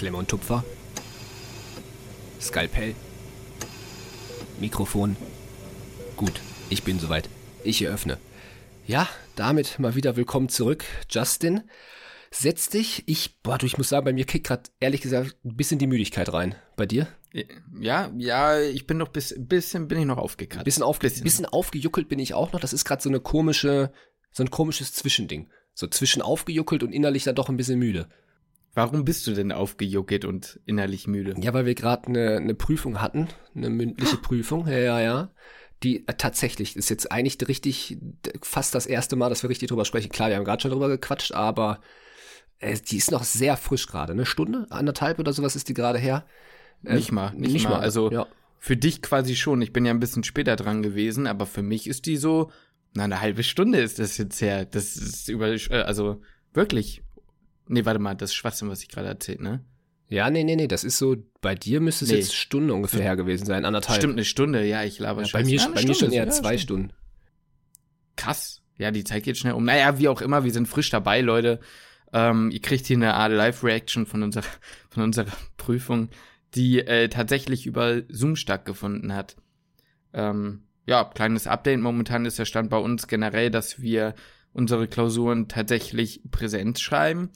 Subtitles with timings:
[0.00, 0.64] Klemme und Tupfer.
[2.40, 2.94] Skalpell.
[4.58, 5.14] Mikrofon.
[6.16, 6.40] Gut,
[6.70, 7.28] ich bin soweit.
[7.64, 8.16] Ich eröffne.
[8.86, 11.64] Ja, damit mal wieder willkommen zurück, Justin.
[12.30, 13.02] Setz dich.
[13.08, 15.86] Ich, boah, du, ich muss sagen, bei mir kickt gerade ehrlich gesagt ein bisschen die
[15.86, 16.54] Müdigkeit rein.
[16.76, 17.06] Bei dir?
[17.78, 20.64] Ja, ja, ich bin noch bis bisschen bin ich noch aufgekratzt.
[20.64, 21.24] Bisschen, aufge bisschen.
[21.24, 22.60] bisschen aufgejuckelt bin ich auch noch.
[22.60, 23.92] Das ist gerade so eine komische,
[24.30, 25.50] so ein komisches Zwischending.
[25.74, 28.08] So zwischen aufgejuckelt und innerlich dann doch ein bisschen müde.
[28.72, 31.34] Warum bist du denn aufgejuckelt und innerlich müde?
[31.40, 35.30] Ja, weil wir gerade eine, eine Prüfung hatten, eine mündliche Prüfung, ja, ja, ja.
[35.82, 37.98] Die äh, tatsächlich ist jetzt eigentlich richtig,
[38.42, 40.10] fast das erste Mal, dass wir richtig drüber sprechen.
[40.10, 41.80] Klar, wir haben gerade schon drüber gequatscht, aber
[42.60, 44.12] äh, die ist noch sehr frisch gerade.
[44.12, 46.24] Eine Stunde, anderthalb oder sowas ist die gerade her.
[46.84, 47.76] Äh, nicht mal, nicht, nicht mal.
[47.76, 47.80] mal.
[47.80, 48.26] Also ja.
[48.58, 49.62] für dich quasi schon.
[49.62, 52.50] Ich bin ja ein bisschen später dran gewesen, aber für mich ist die so,
[52.94, 54.64] na, eine halbe Stunde ist das jetzt her.
[54.64, 56.20] Das ist über, äh, also
[56.52, 57.02] wirklich.
[57.70, 59.64] Nee, warte mal, das ist Schwachsinn, was ich gerade erzählt, ne?
[60.08, 62.16] Ja, nee, nee, nee, das ist so, bei dir müsste es nee.
[62.16, 64.00] jetzt Stunde ungefähr her gewesen sein, anderthalb.
[64.00, 66.30] Stimmt, eine Stunde, ja, ich glaube ja, Bei mir, ja, bei mir schon eher ja,
[66.30, 66.92] zwei Stunden.
[68.16, 68.60] Krass.
[68.76, 69.64] Ja, die Zeit geht schnell um.
[69.64, 71.60] Naja, wie auch immer, wir sind frisch dabei, Leute.
[72.12, 74.46] Ähm, ihr kriegt hier eine Art Live-Reaction von unserer,
[74.88, 76.08] von unserer Prüfung,
[76.54, 79.36] die äh, tatsächlich über Zoom stattgefunden hat.
[80.12, 81.78] Ähm, ja, kleines Update.
[81.78, 84.16] Momentan ist der Stand bei uns generell, dass wir
[84.52, 87.30] unsere Klausuren tatsächlich Präsenz schreiben.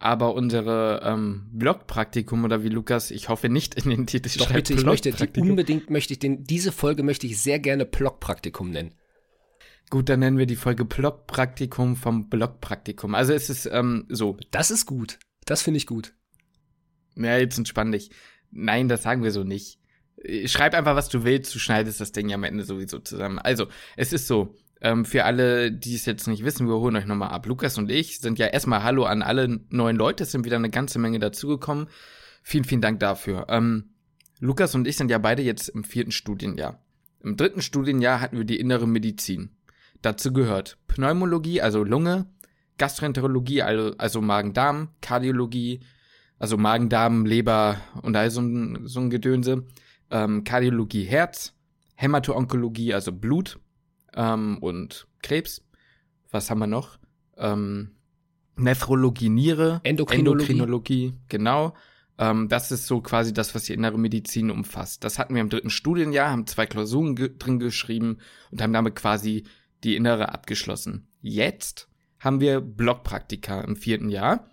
[0.00, 4.74] Aber unsere ähm, Blogpraktikum oder wie Lukas, ich hoffe nicht in den Titel Doch bitte,
[4.74, 8.94] ich möchte die, unbedingt möchte ich den, diese Folge möchte ich sehr gerne Blogpraktikum nennen.
[9.90, 13.14] Gut, dann nennen wir die Folge Blogpraktikum vom Blogpraktikum.
[13.14, 14.36] Also es ist ähm, so.
[14.50, 15.18] Das ist gut.
[15.46, 16.14] Das finde ich gut.
[17.16, 18.10] Ja, jetzt entspann dich.
[18.50, 19.80] Nein, das sagen wir so nicht.
[20.44, 23.38] Schreib einfach, was du willst, du schneidest das Ding ja am Ende sowieso zusammen.
[23.38, 27.06] Also, es ist so, ähm, für alle, die es jetzt nicht wissen, wir holen euch
[27.06, 27.46] nochmal ab.
[27.46, 30.70] Lukas und ich sind ja erstmal Hallo an alle neuen Leute, es sind wieder eine
[30.70, 31.88] ganze Menge dazugekommen.
[32.42, 33.46] Vielen, vielen Dank dafür.
[33.48, 33.90] Ähm,
[34.40, 36.82] Lukas und ich sind ja beide jetzt im vierten Studienjahr.
[37.22, 39.50] Im dritten Studienjahr hatten wir die innere Medizin.
[40.02, 42.26] Dazu gehört Pneumologie, also Lunge,
[42.78, 45.80] Gastroenterologie, also, Magen-Darm, Kardiologie,
[46.38, 49.66] also Magen-Darm, Leber und all so ein, so ein Gedönse,
[50.12, 51.54] ähm, Kardiologie Herz,
[51.96, 53.58] Hämato-Onkologie, also Blut
[54.18, 55.64] ähm, und Krebs.
[56.30, 56.98] Was haben wir noch?
[57.38, 57.92] Ähm,
[58.56, 61.74] Nephrologie Niere, Endokrinologie, Endokrinologie genau.
[62.18, 65.04] Ähm, das ist so quasi das, was die innere Medizin umfasst.
[65.04, 68.18] Das hatten wir im dritten Studienjahr, haben zwei Klausuren ge drin geschrieben
[68.50, 69.44] und haben damit quasi
[69.84, 71.06] die innere abgeschlossen.
[71.22, 74.50] Jetzt haben wir Blockpraktika im vierten Jahr.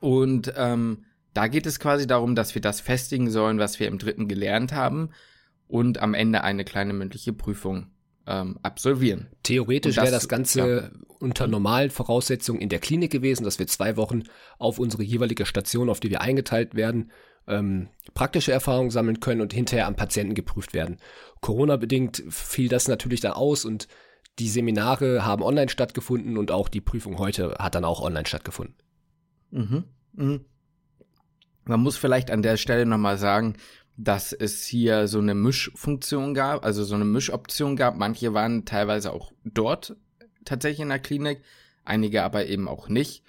[0.00, 3.96] Und ähm, da geht es quasi darum, dass wir das festigen sollen, was wir im
[3.96, 5.10] dritten gelernt haben
[5.66, 7.86] und am Ende eine kleine mündliche Prüfung
[8.26, 9.28] ähm, absolvieren.
[9.42, 10.90] Theoretisch wäre das Ganze ja.
[11.18, 14.22] unter normalen Voraussetzungen in der Klinik gewesen, dass wir zwei Wochen
[14.58, 17.10] auf unsere jeweilige Station, auf die wir eingeteilt werden,
[17.48, 20.98] ähm, praktische Erfahrungen sammeln können und hinterher am Patienten geprüft werden.
[21.40, 23.88] Corona-bedingt fiel das natürlich dann aus und
[24.38, 28.76] die Seminare haben online stattgefunden und auch die Prüfung heute hat dann auch online stattgefunden.
[29.50, 29.84] Mhm.
[30.14, 30.44] Mhm.
[31.64, 33.54] Man muss vielleicht an der Stelle nochmal sagen,
[33.96, 37.96] dass es hier so eine Mischfunktion gab, also so eine Mischoption gab.
[37.96, 39.96] Manche waren teilweise auch dort
[40.44, 41.42] tatsächlich in der Klinik,
[41.84, 43.22] einige aber eben auch nicht.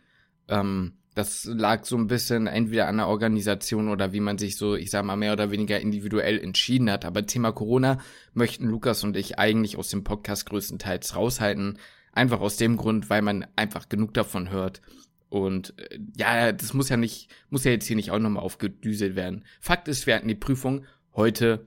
[0.47, 4.75] Ähm, das lag so ein bisschen entweder an der Organisation oder wie man sich so,
[4.75, 7.05] ich sag mal, mehr oder weniger individuell entschieden hat.
[7.05, 7.99] Aber Thema Corona
[8.33, 11.77] möchten Lukas und ich eigentlich aus dem Podcast größtenteils raushalten.
[12.13, 14.81] Einfach aus dem Grund, weil man einfach genug davon hört
[15.33, 19.15] und äh, ja, das muss ja nicht, muss ja jetzt hier nicht auch nochmal aufgedüselt
[19.15, 19.45] werden.
[19.59, 20.85] Fakt ist, wir hatten die Prüfung
[21.15, 21.65] heute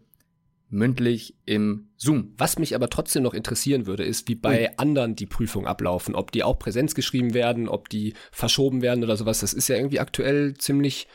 [0.68, 2.32] mündlich im Zoom.
[2.38, 4.74] Was mich aber trotzdem noch interessieren würde, ist, wie bei mhm.
[4.76, 6.14] anderen die Prüfungen ablaufen.
[6.14, 9.40] Ob die auch Präsenz geschrieben werden, ob die verschoben werden oder sowas.
[9.40, 11.08] Das ist ja irgendwie aktuell ziemlich,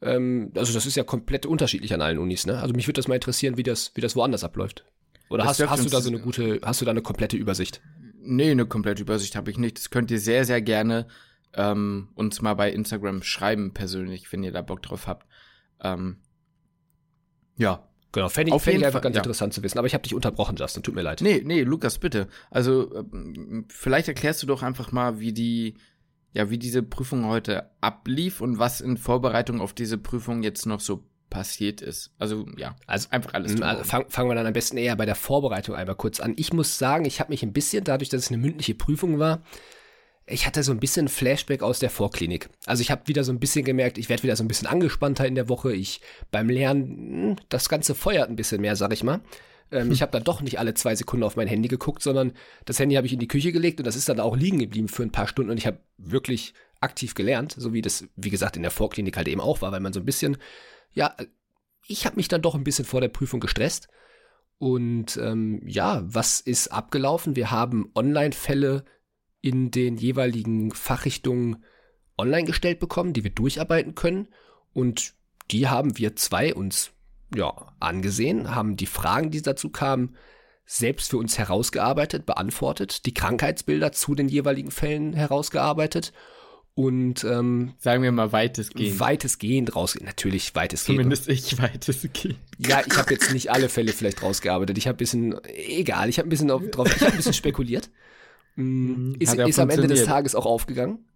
[0.00, 2.58] ähm, also das ist ja komplett unterschiedlich an allen Unis, ne?
[2.58, 4.84] Also mich würde das mal interessieren, wie das, wie das woanders abläuft.
[5.30, 7.80] Oder hast, hast du da so eine gute, hast du da eine komplette Übersicht?
[8.24, 9.78] Nee, eine komplette Übersicht habe ich nicht.
[9.78, 11.06] Das könnt ihr sehr, sehr gerne
[11.54, 15.26] ähm, uns mal bei Instagram schreiben persönlich, wenn ihr da Bock drauf habt.
[15.80, 16.18] Ähm,
[17.56, 17.88] ja.
[18.12, 19.22] Genau, fände ich, fänd ich einfach Fall, ganz ja.
[19.22, 19.78] interessant zu wissen.
[19.78, 21.22] Aber ich habe dich unterbrochen, Justin, tut mir leid.
[21.22, 22.28] Nee, nee, Lukas, bitte.
[22.50, 25.76] Also, ähm, vielleicht erklärst du doch einfach mal, wie die,
[26.34, 30.80] ja, wie diese Prüfung heute ablief und was in Vorbereitung auf diese Prüfung jetzt noch
[30.80, 32.14] so passiert ist.
[32.18, 33.60] Also ja, also einfach alles.
[33.62, 36.34] Also fang, fangen wir dann am besten eher bei der Vorbereitung einmal kurz an.
[36.36, 39.42] Ich muss sagen, ich habe mich ein bisschen, dadurch, dass es eine mündliche Prüfung war,
[40.32, 42.48] ich hatte so ein bisschen Flashback aus der Vorklinik.
[42.66, 45.26] Also ich habe wieder so ein bisschen gemerkt, ich werde wieder so ein bisschen angespannter
[45.26, 45.72] in der Woche.
[45.72, 46.00] Ich
[46.30, 49.20] beim Lernen, hm, das Ganze feuert ein bisschen mehr, sag ich mal.
[49.70, 49.92] Ähm, hm.
[49.92, 52.32] Ich habe dann doch nicht alle zwei Sekunden auf mein Handy geguckt, sondern
[52.64, 54.88] das Handy habe ich in die Küche gelegt und das ist dann auch liegen geblieben
[54.88, 58.56] für ein paar Stunden und ich habe wirklich aktiv gelernt, so wie das, wie gesagt,
[58.56, 60.36] in der Vorklinik halt eben auch war, weil man so ein bisschen,
[60.92, 61.14] ja,
[61.86, 63.88] ich habe mich dann doch ein bisschen vor der Prüfung gestresst.
[64.58, 67.34] Und ähm, ja, was ist abgelaufen?
[67.34, 68.84] Wir haben Online-Fälle
[69.42, 71.64] in den jeweiligen Fachrichtungen
[72.16, 74.28] online gestellt bekommen, die wir durcharbeiten können.
[74.72, 75.14] Und
[75.50, 76.92] die haben wir zwei uns
[77.34, 80.16] ja, angesehen, haben die Fragen, die dazu kamen,
[80.64, 86.12] selbst für uns herausgearbeitet, beantwortet, die Krankheitsbilder zu den jeweiligen Fällen herausgearbeitet
[86.74, 88.98] und ähm, sagen wir mal weitestgehend.
[88.98, 91.00] Weitestgehend raus, natürlich weitestgehend.
[91.00, 92.38] Zumindest ich weitestgehend.
[92.58, 94.78] Ja, ich habe jetzt nicht alle Fälle vielleicht rausgearbeitet.
[94.78, 97.90] Ich habe ein bisschen, egal, ich habe ein bisschen drauf, ich habe ein bisschen spekuliert.
[98.56, 101.06] Mm, ist, ist am Ende des Tages auch aufgegangen.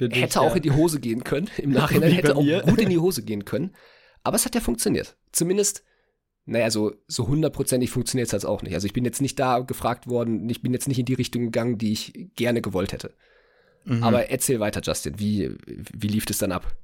[0.00, 0.56] Dich, hätte auch ja.
[0.56, 1.48] in die Hose gehen können.
[1.56, 3.72] Im Nachhinein hätte auch gut in die Hose gehen können.
[4.24, 5.16] Aber es hat ja funktioniert.
[5.30, 5.84] Zumindest,
[6.46, 8.74] naja, so, so hundertprozentig funktioniert es halt auch nicht.
[8.74, 11.42] Also ich bin jetzt nicht da gefragt worden, ich bin jetzt nicht in die Richtung
[11.42, 13.14] gegangen, die ich gerne gewollt hätte.
[13.84, 14.02] Mhm.
[14.02, 15.18] Aber erzähl weiter, Justin.
[15.18, 16.74] Wie, wie lief es dann ab?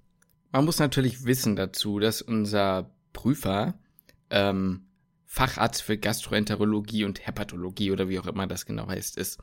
[0.53, 3.75] Man muss natürlich wissen dazu, dass unser Prüfer
[4.31, 4.83] ähm,
[5.27, 9.39] Facharzt für Gastroenterologie und Hepatologie oder wie auch immer das genau heißt, ist.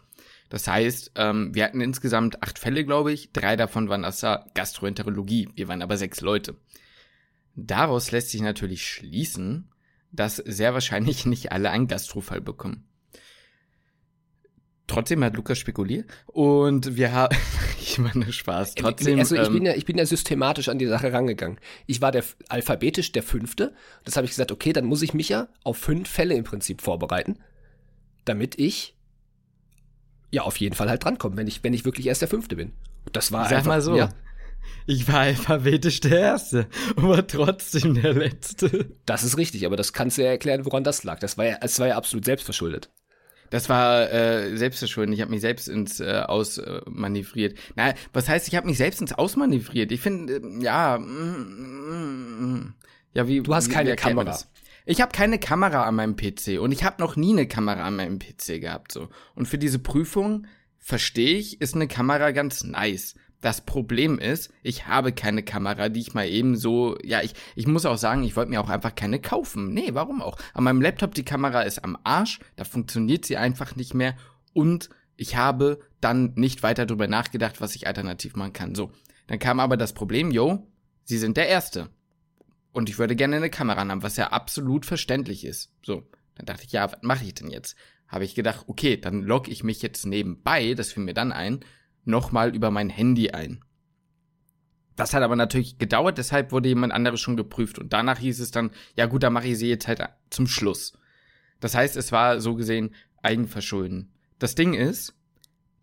[0.49, 3.31] Das heißt, ähm, wir hatten insgesamt acht Fälle, glaube ich.
[3.33, 5.49] Drei davon waren aus der Gastroenterologie.
[5.55, 6.55] Wir waren aber sechs Leute.
[7.55, 9.69] Daraus lässt sich natürlich schließen,
[10.11, 12.87] dass sehr wahrscheinlich nicht alle einen Gastrofall bekommen.
[14.87, 17.35] Trotzdem hat Lukas spekuliert und wir haben,
[17.81, 18.75] ich meine Spaß.
[18.75, 21.59] Trotzdem, also ich ähm, bin ja, ich bin ja systematisch an die Sache rangegangen.
[21.87, 23.73] Ich war der alphabetisch der Fünfte.
[24.05, 26.81] Das habe ich gesagt, okay, dann muss ich mich ja auf fünf Fälle im Prinzip
[26.81, 27.39] vorbereiten,
[28.23, 28.96] damit ich
[30.31, 32.73] ja auf jeden Fall halt drankomme, wenn ich, wenn ich wirklich erst der Fünfte bin.
[33.05, 33.95] Und das war Sag einfach, mal so.
[33.95, 34.09] Ja,
[34.85, 38.91] ich war alphabetisch der Erste, aber trotzdem der Letzte.
[39.05, 41.19] Das ist richtig, aber das kannst du ja erklären, woran das lag.
[41.19, 42.89] Das war ja, das war ja absolut selbstverschuldet.
[43.49, 45.15] Das war äh, selbstverschuldet.
[45.15, 47.53] Ich habe mich selbst ins äh, Ausmanövriert.
[47.53, 49.91] Äh, Na, was heißt, ich habe mich selbst ins Ausmanövriert?
[49.91, 52.73] Ich finde, äh, ja, mm, mm, mm,
[53.13, 53.41] ja, wie.
[53.41, 54.37] Du hast keine Kamera.
[54.89, 57.97] Ich habe keine Kamera an meinem PC und ich habe noch nie eine Kamera an
[57.97, 59.09] meinem PC gehabt so.
[59.35, 60.47] Und für diese Prüfung
[60.77, 63.15] verstehe ich, ist eine Kamera ganz nice.
[63.41, 67.67] Das Problem ist, ich habe keine Kamera, die ich mal eben so, ja, ich, ich
[67.67, 69.73] muss auch sagen, ich wollte mir auch einfach keine kaufen.
[69.73, 70.37] Nee, warum auch?
[70.53, 74.15] An meinem Laptop, die Kamera ist am Arsch, da funktioniert sie einfach nicht mehr
[74.53, 78.73] und ich habe dann nicht weiter darüber nachgedacht, was ich alternativ machen kann.
[78.73, 78.93] So,
[79.27, 80.65] dann kam aber das Problem, yo,
[81.03, 81.89] Sie sind der Erste.
[82.71, 85.71] Und ich würde gerne eine Kamera haben, was ja absolut verständlich ist.
[85.83, 87.75] So, dann dachte ich, ja, was mache ich denn jetzt?
[88.07, 91.61] Habe ich gedacht, okay, dann logge ich mich jetzt nebenbei, das fiel mir dann ein,
[92.05, 93.63] nochmal über mein Handy ein.
[94.95, 97.77] Das hat aber natürlich gedauert, deshalb wurde jemand anderes schon geprüft.
[97.77, 100.93] Und danach hieß es dann, ja gut, dann mache ich sie jetzt halt zum Schluss.
[101.59, 104.11] Das heißt, es war so gesehen Eigenverschulden.
[104.39, 105.13] Das Ding ist,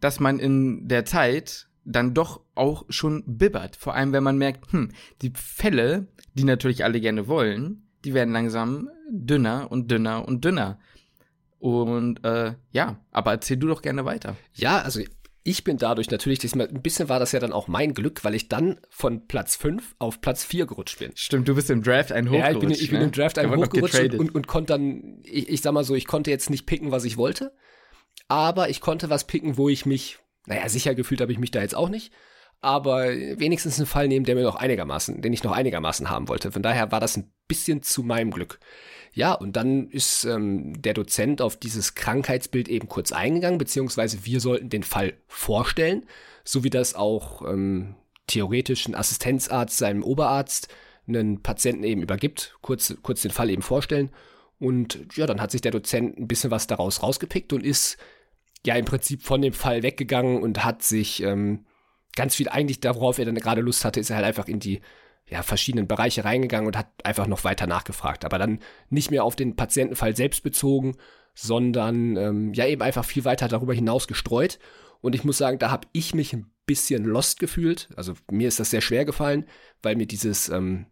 [0.01, 3.77] dass man in der Zeit dann doch auch schon bibbert.
[3.77, 4.91] Vor allem, wenn man merkt, hm,
[5.23, 10.79] die Fälle, die natürlich alle gerne wollen, die werden langsam dünner und dünner und dünner.
[11.59, 14.37] Und äh, ja, aber erzähl du doch gerne weiter.
[14.55, 15.01] Ja, also
[15.45, 18.49] ich bin dadurch natürlich, ein bisschen war das ja dann auch mein Glück, weil ich
[18.49, 21.13] dann von Platz 5 auf Platz 4 gerutscht bin.
[21.15, 22.51] Stimmt, du bist im Draft ein hochgerutscht.
[22.51, 23.05] Ja, ich bin, ich bin ne?
[23.05, 26.07] im Draft ein hochgerutscht und, und, und, konnte dann, ich, ich sag mal so, ich
[26.07, 27.55] konnte jetzt nicht picken, was ich wollte,
[28.27, 31.61] aber ich konnte was picken, wo ich mich, naja, sicher gefühlt habe ich mich da
[31.61, 32.13] jetzt auch nicht,
[32.61, 36.53] aber wenigstens einen Fall nehmen, der mir noch einigermaßen, den ich noch einigermaßen haben wollte.
[36.53, 38.59] Von daher war das ein bisschen zu meinem Glück.
[39.13, 44.41] Ja, und dann ist ähm, der Dozent auf dieses Krankheitsbild eben kurz eingegangen, beziehungsweise wir
[44.41, 46.05] sollten den Fall vorstellen,
[46.43, 47.95] so wie das auch ähm,
[48.27, 50.69] theoretisch ein Assistenzarzt seinem Oberarzt
[51.07, 54.11] einen Patienten eben übergibt, kurz, kurz den Fall eben vorstellen.
[54.59, 57.99] Und ja, dann hat sich der Dozent ein bisschen was daraus rausgepickt und ist
[58.67, 61.67] ja im Prinzip von dem Fall weggegangen und hat sich ähm,
[62.17, 64.81] ganz viel eigentlich, darauf er dann gerade Lust hatte, ist er halt einfach in die
[65.27, 68.25] ja, verschiedenen Bereiche reingegangen und hat einfach noch weiter nachgefragt.
[68.25, 70.97] Aber dann nicht mehr auf den Patientenfall selbst bezogen,
[71.35, 74.59] sondern ähm, ja eben einfach viel weiter darüber hinaus gestreut.
[75.01, 77.89] Und ich muss sagen, da habe ich mich ein bisschen lost gefühlt.
[77.97, 79.47] Also mir ist das sehr schwer gefallen,
[79.83, 80.87] weil mir dieses, ähm,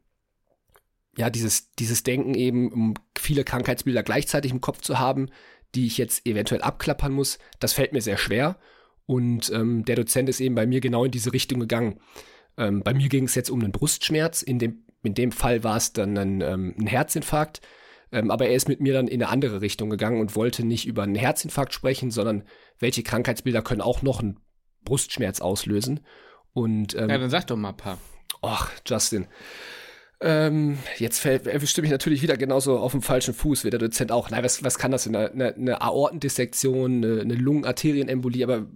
[1.16, 5.28] ja, dieses, dieses Denken eben, um viele Krankheitsbilder gleichzeitig im Kopf zu haben,
[5.74, 8.58] die ich jetzt eventuell abklappern muss, das fällt mir sehr schwer.
[9.06, 12.00] Und ähm, der Dozent ist eben bei mir genau in diese Richtung gegangen.
[12.56, 14.42] Ähm, bei mir ging es jetzt um einen Brustschmerz.
[14.42, 17.60] In dem, in dem Fall war es dann ein, ähm, ein Herzinfarkt.
[18.12, 20.86] Ähm, aber er ist mit mir dann in eine andere Richtung gegangen und wollte nicht
[20.86, 22.44] über einen Herzinfarkt sprechen, sondern
[22.78, 24.38] welche Krankheitsbilder können auch noch einen
[24.84, 26.00] Brustschmerz auslösen.
[26.52, 27.98] Und, ähm, ja, dann sag doch mal ein paar.
[28.42, 29.26] Och, Justin.
[30.22, 34.12] Ähm, jetzt fällt, erwischt mich natürlich wieder genauso auf dem falschen Fuß wie der Dozent
[34.12, 34.30] auch.
[34.30, 35.16] Nein, was, was kann das denn?
[35.16, 38.66] Eine, eine Aortendissektion, eine, eine Lungenarterienembolie, aber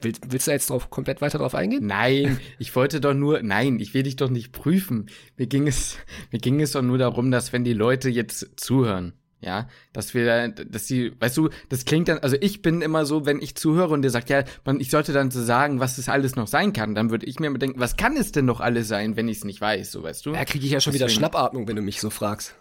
[0.00, 1.86] willst, willst du jetzt drauf, komplett weiter drauf eingehen?
[1.86, 5.06] Nein, ich wollte doch nur, nein, ich will dich doch nicht prüfen.
[5.36, 5.96] Mir ging es,
[6.30, 10.48] mir ging es doch nur darum, dass wenn die Leute jetzt zuhören, ja, dass wir,
[10.48, 13.92] dass die, weißt du, das klingt dann, also ich bin immer so, wenn ich zuhöre
[13.92, 16.72] und der sagt, ja, man, ich sollte dann so sagen, was es alles noch sein
[16.72, 19.28] kann, dann würde ich mir immer denken, was kann es denn noch alles sein, wenn
[19.28, 20.32] ich es nicht weiß, so weißt du?
[20.32, 21.10] Ja, kriege ich ja schon Deswegen.
[21.10, 22.54] wieder Schnappatmung, wenn du mich so fragst.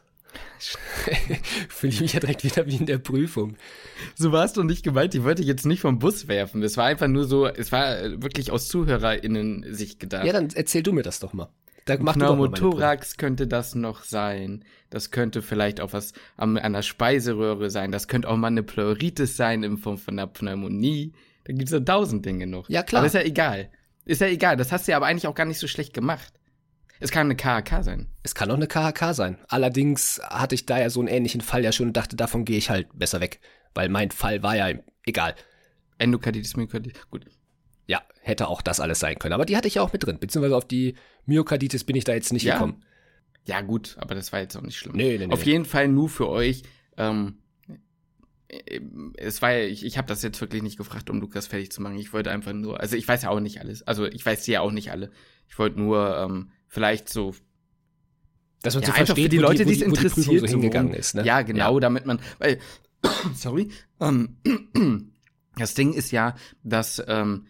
[1.69, 3.55] Fühle ich mich ja direkt wieder wie in der Prüfung.
[4.15, 6.61] So war es doch nicht gemeint, ich wollte jetzt nicht vom Bus werfen.
[6.61, 10.25] Es war einfach nur so, es war wirklich aus ZuhörerInnen sich gedacht.
[10.25, 11.49] Ja, dann erzähl du mir das doch mal.
[11.85, 14.65] Da mach Pneumothorax könnte das noch sein.
[14.89, 17.91] Das könnte vielleicht auch was an einer Speiseröhre sein.
[17.91, 21.13] Das könnte auch mal eine Pleuritis sein in Form von einer Pneumonie.
[21.43, 22.67] Da gibt es ja tausend Dinge noch.
[22.69, 23.01] Ja, klar.
[23.01, 23.69] Aber ist ja egal.
[24.03, 24.57] Ist ja egal.
[24.57, 26.33] Das hast du ja aber eigentlich auch gar nicht so schlecht gemacht.
[26.99, 28.07] Es kann eine KHK sein.
[28.23, 29.37] Es kann auch eine KHK sein.
[29.47, 32.57] Allerdings hatte ich da ja so einen ähnlichen Fall ja schon und dachte, davon gehe
[32.57, 33.39] ich halt besser weg.
[33.75, 35.35] Weil mein Fall war ja egal.
[35.99, 37.25] Endokarditis, Myokarditis, gut.
[37.87, 39.33] Ja, hätte auch das alles sein können.
[39.33, 40.19] Aber die hatte ich ja auch mit drin.
[40.19, 42.55] Beziehungsweise auf die Myokarditis bin ich da jetzt nicht ja.
[42.55, 42.83] gekommen.
[43.45, 44.95] Ja, gut, aber das war jetzt auch nicht schlimm.
[44.95, 45.33] Nee, nee, nee.
[45.33, 46.63] Auf jeden Fall nur für euch.
[46.97, 47.37] Ähm,
[48.47, 48.79] äh,
[49.17, 51.81] es war ja, ich, ich habe das jetzt wirklich nicht gefragt, um Lukas fertig zu
[51.81, 51.97] machen.
[51.97, 53.83] Ich wollte einfach nur, also ich weiß ja auch nicht alles.
[53.83, 55.11] Also ich weiß sie ja auch nicht alle.
[55.47, 57.35] Ich wollte nur ähm, vielleicht so
[58.65, 61.13] dass man ja, so versteht, für die Leute, die es interessiert, so hingegangen ist.
[61.13, 61.23] Ne?
[61.23, 61.79] Ja, genau, ja.
[61.81, 62.59] damit man, weil,
[63.35, 64.37] sorry, ähm,
[65.55, 67.45] das Ding ist ja, dass ähm,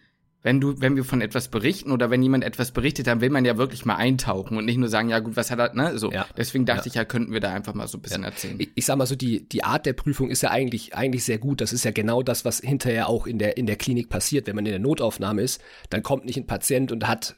[0.46, 3.44] wenn du, wenn wir von etwas berichten oder wenn jemand etwas berichtet, dann will man
[3.44, 5.98] ja wirklich mal eintauchen und nicht nur sagen, ja gut, was hat er, ne?
[5.98, 6.12] So.
[6.12, 6.24] Ja.
[6.36, 6.86] Deswegen dachte ja.
[6.86, 8.28] ich ja, könnten wir da einfach mal so ein bisschen ja.
[8.28, 8.54] erzählen.
[8.60, 11.38] Ich, ich, sag mal so, die, die Art der Prüfung ist ja eigentlich, eigentlich sehr
[11.38, 11.60] gut.
[11.60, 14.46] Das ist ja genau das, was hinterher auch in der, in der Klinik passiert.
[14.46, 15.60] Wenn man in der Notaufnahme ist,
[15.90, 17.34] dann kommt nicht ein Patient und hat,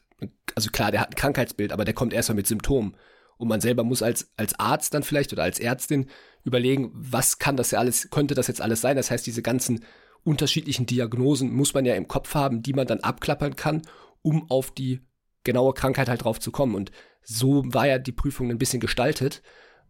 [0.53, 2.95] also klar, der hat ein Krankheitsbild, aber der kommt erstmal mit Symptomen.
[3.37, 6.05] Und man selber muss als, als Arzt dann vielleicht oder als Ärztin
[6.43, 8.97] überlegen, was kann das ja alles, könnte das jetzt alles sein?
[8.97, 9.83] Das heißt, diese ganzen
[10.23, 13.81] unterschiedlichen Diagnosen muss man ja im Kopf haben, die man dann abklappern kann,
[14.21, 15.01] um auf die
[15.43, 16.75] genaue Krankheit halt drauf zu kommen.
[16.75, 16.91] Und
[17.23, 19.41] so war ja die Prüfung ein bisschen gestaltet.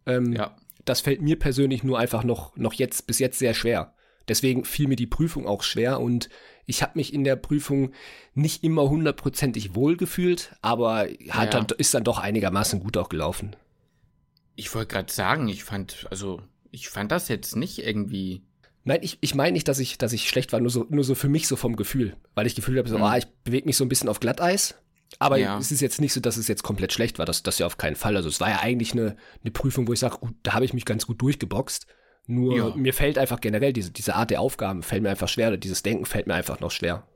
[0.06, 0.56] Ähm, ja.
[0.84, 3.94] Das fällt mir persönlich nur einfach noch, noch jetzt, bis jetzt sehr schwer.
[4.28, 6.28] Deswegen fiel mir die Prüfung auch schwer und
[6.66, 7.92] ich habe mich in der Prüfung
[8.34, 11.60] nicht immer hundertprozentig wohlgefühlt, aber hat ja.
[11.60, 13.56] dann, ist dann doch einigermaßen gut auch gelaufen.
[14.54, 18.44] Ich wollte gerade sagen, ich fand, also ich fand das jetzt nicht irgendwie
[18.84, 21.14] Nein, ich, ich meine nicht, dass ich, dass ich schlecht war, nur so, nur so
[21.14, 22.16] für mich so vom Gefühl.
[22.34, 23.04] Weil ich Gefühl habe, so, mhm.
[23.04, 24.74] ah, ich bewege mich so ein bisschen auf Glatteis.
[25.18, 25.58] Aber ja.
[25.58, 27.26] es ist jetzt nicht so, dass es jetzt komplett schlecht war.
[27.26, 28.16] Das, das ja auf keinen Fall.
[28.16, 30.72] Also es war ja eigentlich eine, eine Prüfung, wo ich sage, gut, da habe ich
[30.72, 31.86] mich ganz gut durchgeboxt.
[32.26, 32.76] Nur ja.
[32.76, 35.48] mir fällt einfach generell diese, diese Art der Aufgaben fällt mir einfach schwer.
[35.48, 37.06] Oder dieses Denken fällt mir einfach noch schwer.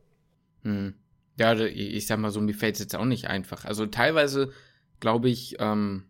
[0.63, 0.95] Hm.
[1.39, 3.65] Ja, ich sag mal so, mir fällt es jetzt auch nicht einfach.
[3.65, 4.53] Also teilweise
[5.01, 6.05] glaube ich, ähm,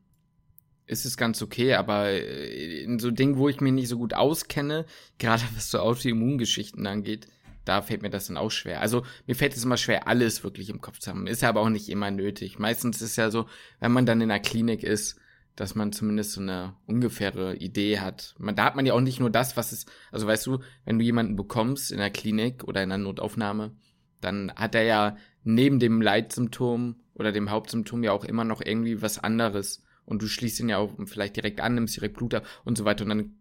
[0.87, 4.15] ist es ganz okay, aber äh, in so Dingen, wo ich mich nicht so gut
[4.15, 4.87] auskenne,
[5.19, 7.29] gerade was so Autoimmungeschichten angeht,
[7.65, 8.81] da fällt mir das dann auch schwer.
[8.81, 11.27] Also mir fällt es immer schwer, alles wirklich im Kopf zu haben.
[11.27, 12.59] Ist ja aber auch nicht immer nötig.
[12.59, 13.47] Meistens ist ja so,
[13.81, 15.19] wenn man dann in der Klinik ist,
[15.57, 18.35] dass man zumindest so eine ungefähre Idee hat.
[18.39, 20.99] Man, da hat man ja auch nicht nur das, was es, also weißt du, wenn
[20.99, 23.73] du jemanden bekommst in der Klinik oder in einer Notaufnahme,
[24.21, 29.01] dann hat er ja neben dem Leitsymptom oder dem Hauptsymptom ja auch immer noch irgendwie
[29.01, 32.47] was anderes und du schließt ihn ja auch vielleicht direkt an, nimmst direkt Blut ab
[32.65, 33.35] und so weiter und dann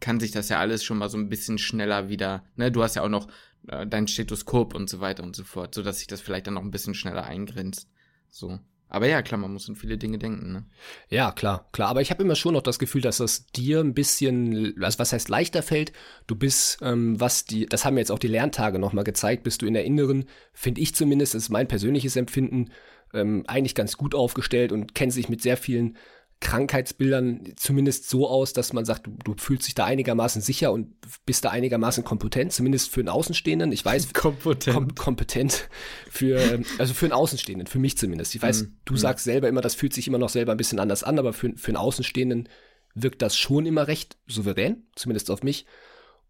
[0.00, 2.96] kann sich das ja alles schon mal so ein bisschen schneller wieder, ne, du hast
[2.96, 3.28] ja auch noch
[3.68, 6.54] äh, dein Stethoskop und so weiter und so fort, so dass sich das vielleicht dann
[6.54, 7.88] noch ein bisschen schneller eingrenzt,
[8.30, 8.58] so.
[8.94, 10.66] Aber ja, klar, man muss an viele Dinge denken, ne?
[11.08, 11.88] Ja, klar, klar.
[11.88, 15.12] Aber ich habe immer schon noch das Gefühl, dass das dir ein bisschen, also was
[15.12, 15.92] heißt leichter fällt.
[16.28, 19.66] Du bist, ähm, was die, das haben jetzt auch die Lerntage nochmal gezeigt, bist du
[19.66, 22.70] in der Inneren, finde ich zumindest, ist mein persönliches Empfinden,
[23.14, 25.96] ähm, eigentlich ganz gut aufgestellt und kennt sich mit sehr vielen
[26.40, 30.94] Krankheitsbildern zumindest so aus, dass man sagt, du, du, fühlst dich da einigermaßen sicher und
[31.24, 33.72] bist da einigermaßen kompetent, zumindest für einen Außenstehenden.
[33.72, 35.68] Ich weiß, kompetent, kom kompetent
[36.10, 38.34] für, ähm, also für einen Außenstehenden, für mich zumindest.
[38.34, 40.80] Ich weiß, mm, du sagst selber immer, das fühlt sich immer noch selber ein bisschen
[40.80, 42.48] anders an, aber für, für einen Außenstehenden
[42.94, 45.64] wirkt das schon immer recht souverän, zumindest auf mich.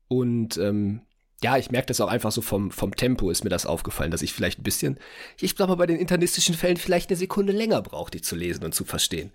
[0.07, 1.01] Und ähm,
[1.45, 4.23] ja, ich merke das auch einfach so vom, vom Tempo ist mir das aufgefallen, dass
[4.23, 4.99] ich vielleicht ein bisschen,
[5.39, 8.75] ich glaube bei den internistischen Fällen vielleicht eine Sekunde länger brauche, die zu lesen und
[8.75, 9.31] zu verstehen.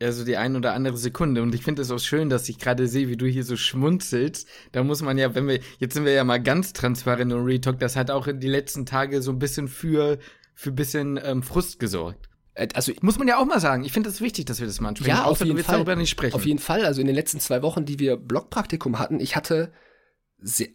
[0.00, 1.42] Also die ein oder andere Sekunde.
[1.42, 4.46] Und ich finde es auch schön, dass ich gerade sehe, wie du hier so schmunzelst.
[4.70, 7.80] Da muss man ja, wenn wir, jetzt sind wir ja mal ganz transparent und Retalk,
[7.80, 10.20] das hat auch in die letzten Tage so ein bisschen für,
[10.54, 12.28] für ein bisschen ähm, Frust gesorgt.
[12.54, 13.82] Äh, also muss man ja auch mal sagen.
[13.82, 15.10] Ich finde es das wichtig, dass wir das mal ansprechen.
[15.16, 15.74] Ja, auf jeden Fall.
[15.74, 16.36] darüber nicht sprechen.
[16.36, 16.84] Auf jeden Fall.
[16.84, 19.72] Also in den letzten zwei Wochen, die wir Blockpraktikum hatten, ich hatte,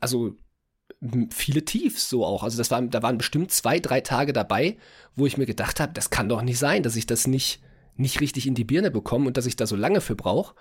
[0.01, 0.35] also
[1.29, 2.43] viele Tiefs so auch.
[2.43, 4.77] Also das waren, da waren bestimmt zwei, drei Tage dabei,
[5.15, 7.61] wo ich mir gedacht habe, das kann doch nicht sein, dass ich das nicht,
[7.95, 10.55] nicht richtig in die Birne bekommen und dass ich da so lange für brauche.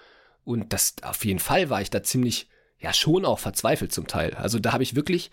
[0.45, 4.35] Und das auf jeden Fall war ich da ziemlich, ja, schon auch verzweifelt zum Teil.
[4.35, 5.31] Also da habe ich wirklich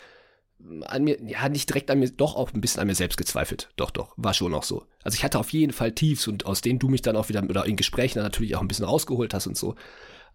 [0.86, 3.70] an mir, ja, nicht direkt an mir, doch auch ein bisschen an mir selbst gezweifelt.
[3.76, 4.86] Doch, doch, war schon auch so.
[5.04, 7.44] Also ich hatte auf jeden Fall Tiefs und aus denen du mich dann auch wieder,
[7.44, 9.76] oder in Gesprächen dann natürlich auch ein bisschen rausgeholt hast und so.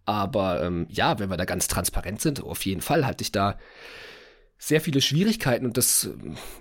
[0.05, 3.59] Aber ähm, ja, wenn wir da ganz transparent sind, auf jeden Fall hatte ich da
[4.59, 6.11] sehr viele Schwierigkeiten und das,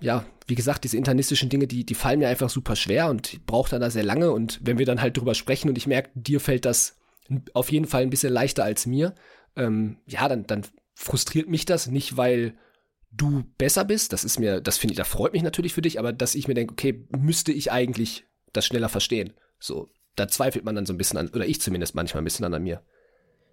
[0.02, 3.46] ja, wie gesagt, diese internistischen Dinge, die, die fallen mir einfach super schwer und ich
[3.46, 6.12] brauche dann da sehr lange und wenn wir dann halt drüber sprechen und ich merke,
[6.14, 6.98] dir fällt das
[7.54, 9.16] auf jeden Fall ein bisschen leichter als mir,
[9.56, 10.64] ähm, ja, dann, dann
[10.94, 12.54] frustriert mich das nicht, weil
[13.12, 16.00] du besser bist, das ist mir, das finde ich, da freut mich natürlich für dich,
[16.00, 19.34] aber dass ich mir denke, okay, müsste ich eigentlich das schneller verstehen.
[19.60, 22.46] So, da zweifelt man dann so ein bisschen an, oder ich zumindest manchmal ein bisschen
[22.46, 22.84] an, an mir.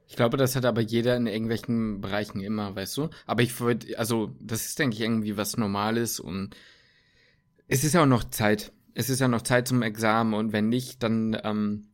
[0.06, 3.08] Ich glaube, das hat aber jeder in irgendwelchen Bereichen immer, weißt du?
[3.26, 6.54] Aber ich würde, also, das ist, denke ich, irgendwie was Normales und
[7.68, 8.72] es ist ja auch noch Zeit.
[8.94, 11.88] Es ist ja noch Zeit zum Examen und wenn nicht, dann, ähm,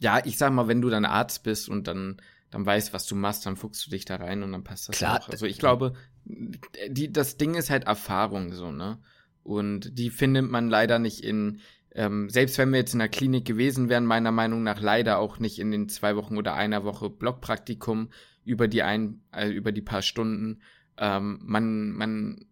[0.00, 2.16] ja, ich sag mal, wenn du dann Arzt bist und dann,
[2.50, 4.96] dann weißt, was du machst, dann fuchst du dich da rein und dann passt das
[4.96, 5.20] Klar.
[5.20, 5.28] auch.
[5.28, 5.94] Also ich glaube,
[6.24, 8.98] die, das Ding ist halt Erfahrung so, ne?
[9.42, 11.60] Und die findet man leider nicht in,
[11.94, 15.38] ähm, selbst wenn wir jetzt in der Klinik gewesen wären, meiner Meinung nach leider auch
[15.38, 18.10] nicht in den zwei Wochen oder einer Woche Blockpraktikum
[18.44, 20.62] über die ein, äh, über die paar Stunden.
[20.96, 22.46] Ähm, man, man,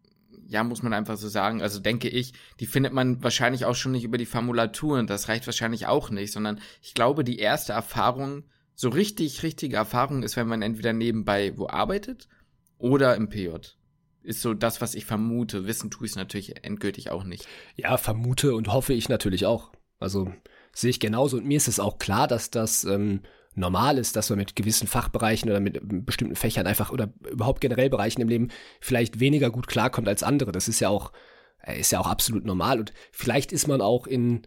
[0.46, 3.92] ja, muss man einfach so sagen, also denke ich, die findet man wahrscheinlich auch schon
[3.92, 7.72] nicht über die Formulatur und das reicht wahrscheinlich auch nicht, sondern ich glaube, die erste
[7.72, 8.44] Erfahrung,
[8.74, 12.28] so richtig, richtige Erfahrung ist, wenn man entweder nebenbei wo arbeitet
[12.78, 13.48] oder im PJ
[14.22, 15.66] ist so das, was ich vermute.
[15.66, 17.46] Wissen tue ich es natürlich endgültig auch nicht.
[17.76, 19.70] Ja, vermute und hoffe ich natürlich auch.
[19.98, 20.32] Also
[20.72, 21.38] sehe ich genauso.
[21.38, 23.20] Und mir ist es auch klar, dass das ähm,
[23.54, 27.90] normal ist, dass man mit gewissen Fachbereichen oder mit bestimmten Fächern einfach oder überhaupt generell
[27.90, 28.48] Bereichen im Leben
[28.80, 30.52] vielleicht weniger gut klarkommt als andere.
[30.52, 31.12] Das ist ja auch,
[31.62, 32.80] äh, ist ja auch absolut normal.
[32.80, 34.42] Und vielleicht ist man auch in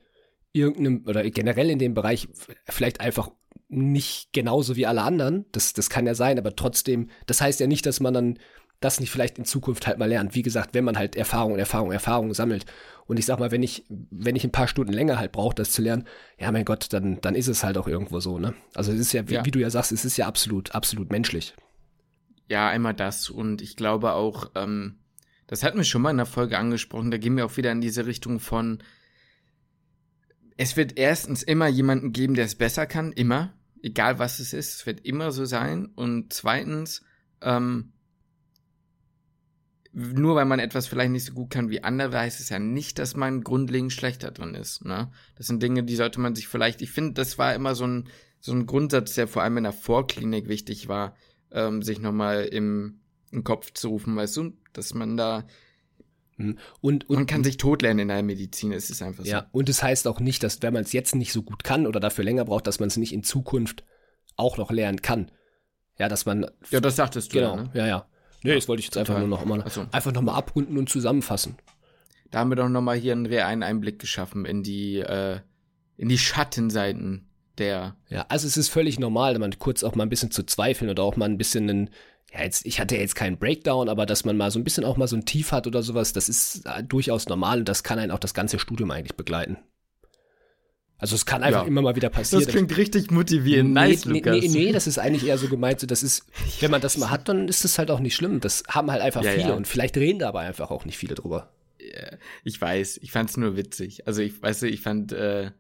[0.52, 2.28] irgendeinem oder generell in dem Bereich
[2.70, 3.32] vielleicht einfach
[3.70, 5.46] nicht genauso wie alle anderen.
[5.52, 8.40] Das, das kann ja sein, aber trotzdem, das heißt ja nicht, dass man dann
[8.84, 10.36] das nicht vielleicht in Zukunft halt mal lernt.
[10.36, 12.66] Wie gesagt, wenn man halt Erfahrung, Erfahrung, Erfahrung sammelt.
[13.06, 15.72] Und ich sag mal, wenn ich, wenn ich ein paar Stunden länger halt brauche, das
[15.72, 16.06] zu lernen,
[16.38, 18.54] ja, mein Gott, dann, dann ist es halt auch irgendwo so, ne?
[18.74, 19.46] Also es ist ja, wie, ja.
[19.46, 21.54] wie du ja sagst, es ist ja absolut, absolut menschlich.
[22.50, 23.30] Ja, einmal das.
[23.30, 25.00] Und ich glaube auch, ähm,
[25.48, 27.82] das hatten wir schon mal in der Folge angesprochen, da gehen wir auch wieder in
[27.82, 28.80] diese Richtung von,
[30.58, 34.76] es wird erstens immer jemanden geben, der es besser kann, immer, egal was es ist,
[34.76, 35.88] es wird immer so sein.
[35.96, 37.04] Und zweitens,
[37.42, 37.93] ähm,
[39.94, 42.98] nur weil man etwas vielleicht nicht so gut kann wie andere, heißt es ja nicht,
[42.98, 44.84] dass man grundlegend schlechter drin ist.
[44.84, 45.12] Ne?
[45.36, 48.10] Das sind Dinge, die sollte man sich vielleicht, ich finde, das war immer so ein,
[48.40, 51.16] so ein Grundsatz, der vor allem in der Vorklinik wichtig war,
[51.52, 53.02] ähm, sich nochmal im,
[53.32, 55.46] im Kopf zu rufen, weißt du, dass man da
[56.38, 56.58] hm.
[56.82, 59.30] und, und, man kann sich totlernen in der Medizin, es ist einfach so.
[59.30, 61.64] Ja, und es das heißt auch nicht, dass wenn man es jetzt nicht so gut
[61.64, 63.86] kann oder dafür länger braucht, dass man es nicht in Zukunft
[64.36, 65.30] auch noch lernen kann.
[66.00, 66.48] Ja, dass man.
[66.72, 67.38] Ja, das sagtest du.
[67.38, 67.72] Genau, ja, ne?
[67.76, 68.08] ja, ja.
[68.44, 69.86] Nee, das wollte ich jetzt einfach nur noch mal, so.
[69.92, 71.56] einfach noch mal abrunden und zusammenfassen.
[72.30, 75.40] Da haben wir doch noch mal hier einen realen Einblick geschaffen in die, äh,
[75.98, 77.28] in die Schattenseiten
[77.58, 77.96] der.
[78.10, 81.04] Ja, also es ist völlig normal, man kurz auch mal ein bisschen zu zweifeln oder
[81.04, 81.90] auch mal ein bisschen einen,
[82.34, 84.98] ja, jetzt, ich hatte jetzt keinen Breakdown, aber dass man mal so ein bisschen auch
[84.98, 88.00] mal so ein Tief hat oder sowas, das ist äh, durchaus normal und das kann
[88.00, 89.58] einen auch das ganze Studium eigentlich begleiten.
[91.04, 91.68] Also es kann einfach ja.
[91.68, 92.46] immer mal wieder passieren.
[92.46, 93.74] Das klingt richtig motivierend.
[93.74, 94.38] Nice, nee, Lukas.
[94.40, 96.26] Nee, nee, das ist eigentlich eher so gemeint, so das ist,
[96.62, 98.40] wenn man das mal hat, dann ist das halt auch nicht schlimm.
[98.40, 99.54] Das haben halt einfach ja, viele ja.
[99.54, 101.52] und vielleicht reden da aber einfach auch nicht viele drüber.
[102.46, 104.08] Ich weiß, ich fand es nur witzig.
[104.08, 105.52] Also ich weiß, ich fand, äh,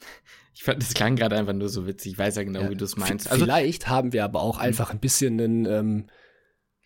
[0.54, 2.12] ich fand, das klang gerade einfach nur so witzig.
[2.12, 3.30] Ich weiß ja genau, wie du es meinst.
[3.30, 6.04] Also, vielleicht haben wir aber auch einfach ein bisschen einen, ähm,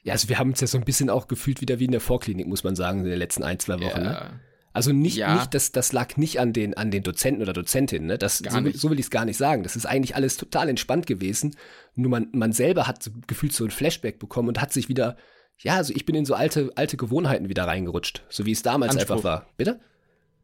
[0.05, 2.01] ja, also wir haben uns ja so ein bisschen auch gefühlt wieder wie in der
[2.01, 4.03] Vorklinik, muss man sagen, in den letzten ein, zwei Wochen.
[4.03, 4.40] Ne?
[4.77, 5.35] Also nicht, ja.
[5.35, 8.19] nicht das, das lag nicht an den, an den Dozenten oder Dozentinnen, ne?
[8.19, 9.62] Das, so, so, will ich es gar nicht sagen.
[9.62, 11.57] Das ist eigentlich alles total entspannt gewesen.
[11.95, 15.17] Nur man, man selber hat gefühlt so ein Flashback bekommen und hat sich wieder,
[15.59, 18.93] ja, also ich bin in so alte, alte Gewohnheiten wieder reingerutscht, so wie es damals
[18.93, 19.17] Anspruch.
[19.17, 19.47] einfach war.
[19.57, 19.81] Bitte?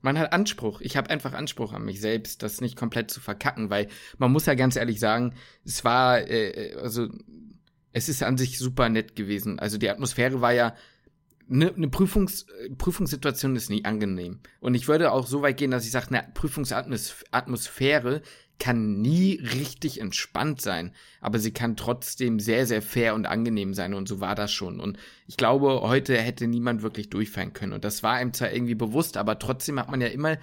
[0.01, 0.81] Man hat Anspruch.
[0.81, 4.47] Ich habe einfach Anspruch an mich selbst, das nicht komplett zu verkacken, weil man muss
[4.47, 7.09] ja ganz ehrlich sagen, es war, äh, also
[7.93, 9.59] es ist an sich super nett gewesen.
[9.59, 10.75] Also die Atmosphäre war ja
[11.53, 12.47] eine, eine Prüfungs,
[12.79, 14.41] Prüfungssituation ist nie angenehm.
[14.61, 18.23] Und ich würde auch so weit gehen, dass ich sage, eine Prüfungsatmosphäre
[18.59, 23.93] kann nie richtig entspannt sein, aber sie kann trotzdem sehr, sehr fair und angenehm sein
[23.93, 24.79] und so war das schon.
[24.79, 27.73] Und ich glaube, heute hätte niemand wirklich durchfallen können.
[27.73, 30.39] Und das war einem zwar irgendwie bewusst, aber trotzdem hat man ja immer,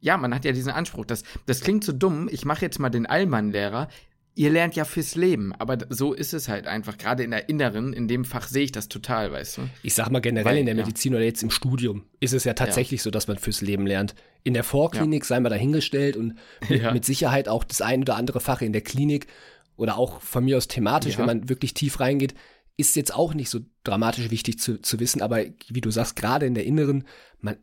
[0.00, 1.04] ja, man hat ja diesen Anspruch.
[1.04, 2.28] Das, das klingt so dumm.
[2.32, 3.88] Ich mache jetzt mal den Allmann-Lehrer.
[4.34, 6.96] Ihr lernt ja fürs Leben, aber so ist es halt einfach.
[6.96, 9.62] Gerade in der Inneren, in dem Fach sehe ich das total, weißt du?
[9.82, 11.18] Ich sag mal generell Weil, in der Medizin ja.
[11.18, 13.04] oder jetzt im Studium ist es ja tatsächlich ja.
[13.04, 14.14] so, dass man fürs Leben lernt.
[14.42, 15.26] In der Vorklinik ja.
[15.26, 16.34] sei mal dahingestellt und
[16.68, 19.26] mit, mit, Sicherheit auch das ein oder andere Fach in der Klinik
[19.76, 22.34] oder auch von mir aus thematisch, wenn man wirklich tief reingeht,
[22.76, 26.46] ist jetzt auch nicht so dramatisch wichtig zu, zu wissen, aber wie du sagst, gerade
[26.46, 27.04] in der Inneren,
[27.40, 27.56] man,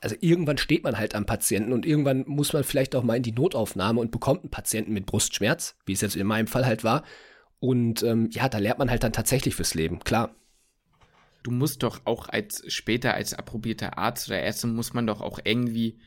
[0.00, 3.22] also irgendwann steht man halt am Patienten und irgendwann muss man vielleicht auch mal in
[3.22, 6.84] die Notaufnahme und bekommt einen Patienten mit Brustschmerz, wie es jetzt in meinem Fall halt
[6.84, 7.04] war.
[7.58, 10.34] Und ähm, ja, da lernt man halt dann tatsächlich fürs Leben, klar.
[11.42, 15.38] Du musst doch auch als später als approbierter Arzt oder Ärztin muss man doch auch
[15.44, 15.98] irgendwie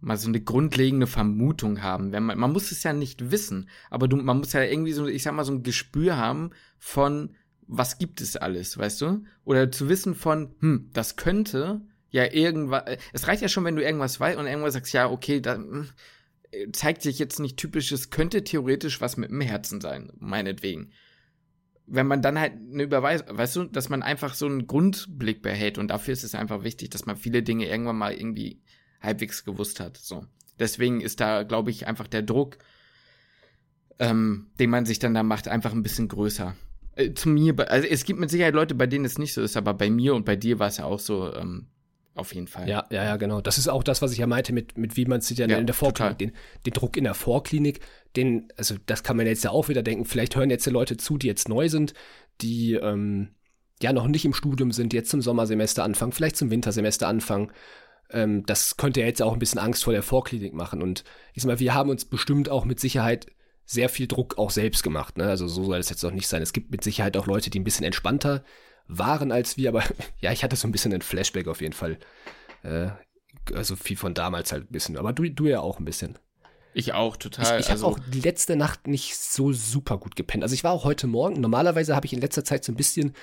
[0.00, 2.12] mal so eine grundlegende Vermutung haben.
[2.12, 5.06] Wenn man, man muss es ja nicht wissen, aber du, man muss ja irgendwie so,
[5.06, 7.34] ich sag mal, so ein Gespür haben von,
[7.66, 9.24] was gibt es alles, weißt du?
[9.44, 13.82] Oder zu wissen von, hm, das könnte ja irgendwas, es reicht ja schon, wenn du
[13.82, 15.88] irgendwas weißt und irgendwas sagst, ja, okay, da hm,
[16.72, 20.92] zeigt sich jetzt nicht typisch, es könnte theoretisch was mit dem Herzen sein, meinetwegen.
[21.86, 25.78] Wenn man dann halt eine Überweisung, weißt du, dass man einfach so einen Grundblick behält
[25.78, 28.62] und dafür ist es einfach wichtig, dass man viele Dinge irgendwann mal irgendwie
[29.00, 30.24] halbwegs gewusst hat, so.
[30.58, 32.58] Deswegen ist da, glaube ich, einfach der Druck,
[33.98, 36.54] ähm, den man sich dann da macht, einfach ein bisschen größer.
[36.94, 39.56] Äh, zu mir, also es gibt mit Sicherheit Leute, bei denen es nicht so ist,
[39.56, 41.68] aber bei mir und bei dir war es ja auch so, ähm,
[42.14, 42.68] auf jeden Fall.
[42.68, 43.40] Ja, ja, ja, genau.
[43.40, 45.66] Das ist auch das, was ich ja meinte, mit, mit wie man sieht ja, in
[45.66, 46.18] der Vorklinik.
[46.18, 46.32] Den,
[46.66, 47.80] den, Druck in der Vorklinik,
[48.16, 50.04] den, also das kann man jetzt ja auch wieder denken.
[50.04, 51.94] Vielleicht hören jetzt die Leute zu, die jetzt neu sind,
[52.42, 53.30] die ähm,
[53.80, 57.50] ja noch nicht im Studium sind, jetzt zum Sommersemester anfangen, vielleicht zum Wintersemester anfangen.
[58.10, 60.82] Ähm, das könnte ja jetzt auch ein bisschen Angst vor der Vorklinik machen.
[60.82, 63.26] Und ich sag mal, wir haben uns bestimmt auch mit Sicherheit
[63.64, 65.16] sehr viel Druck auch selbst gemacht.
[65.16, 65.24] Ne?
[65.24, 66.42] Also so soll es jetzt auch nicht sein.
[66.42, 68.44] Es gibt mit Sicherheit auch Leute, die ein bisschen entspannter
[68.88, 69.84] waren als wir, aber
[70.20, 71.98] ja, ich hatte so ein bisschen ein Flashback auf jeden Fall.
[72.62, 72.90] Äh,
[73.54, 76.18] also viel von damals halt ein bisschen, aber du, du ja auch ein bisschen.
[76.74, 77.58] Ich auch, total.
[77.58, 80.42] Ich, ich also, habe auch die letzte Nacht nicht so super gut gepennt.
[80.42, 83.14] Also ich war auch heute Morgen, normalerweise habe ich in letzter Zeit so ein bisschen,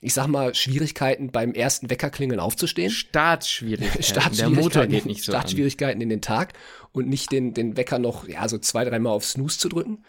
[0.00, 2.90] ich sag mal, Schwierigkeiten beim ersten Weckerklingeln aufzustehen.
[2.90, 4.02] Startschwierigkeiten.
[4.02, 4.54] Startschwierigkeiten.
[4.54, 6.02] Der Motor geht nicht so Startschwierigkeiten an.
[6.02, 6.54] in den Tag
[6.92, 10.04] und nicht den, den Wecker noch, ja, so zwei, dreimal auf Snooze zu drücken.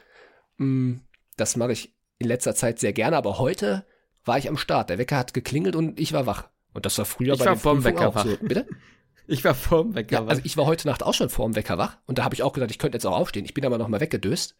[0.58, 0.96] Mm,
[1.36, 3.86] das mache ich in letzter Zeit sehr gerne, aber heute
[4.24, 4.90] war ich am Start.
[4.90, 6.50] Der Wecker hat geklingelt und ich war wach.
[6.74, 8.26] Und das war früher ich bei war vorm Wecker auch wach.
[8.26, 8.38] so.
[8.42, 8.68] Bitte?
[9.28, 10.30] Ich war vorm Wecker ja, wach.
[10.32, 12.52] Also ich war heute Nacht auch schon vorm Wecker wach und da habe ich auch
[12.52, 13.46] gedacht, ich könnte jetzt auch aufstehen.
[13.46, 14.58] Ich bin aber noch mal weggedöst.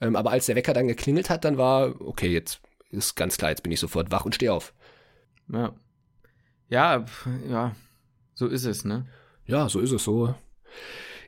[0.00, 3.50] Ähm, aber als der Wecker dann geklingelt hat, dann war, okay, jetzt ist ganz klar,
[3.50, 4.74] jetzt bin ich sofort wach und stehe auf.
[5.52, 5.74] Ja.
[6.68, 7.04] Ja,
[7.48, 7.74] ja,
[8.34, 9.06] so ist es, ne?
[9.46, 10.34] Ja, so ist es so.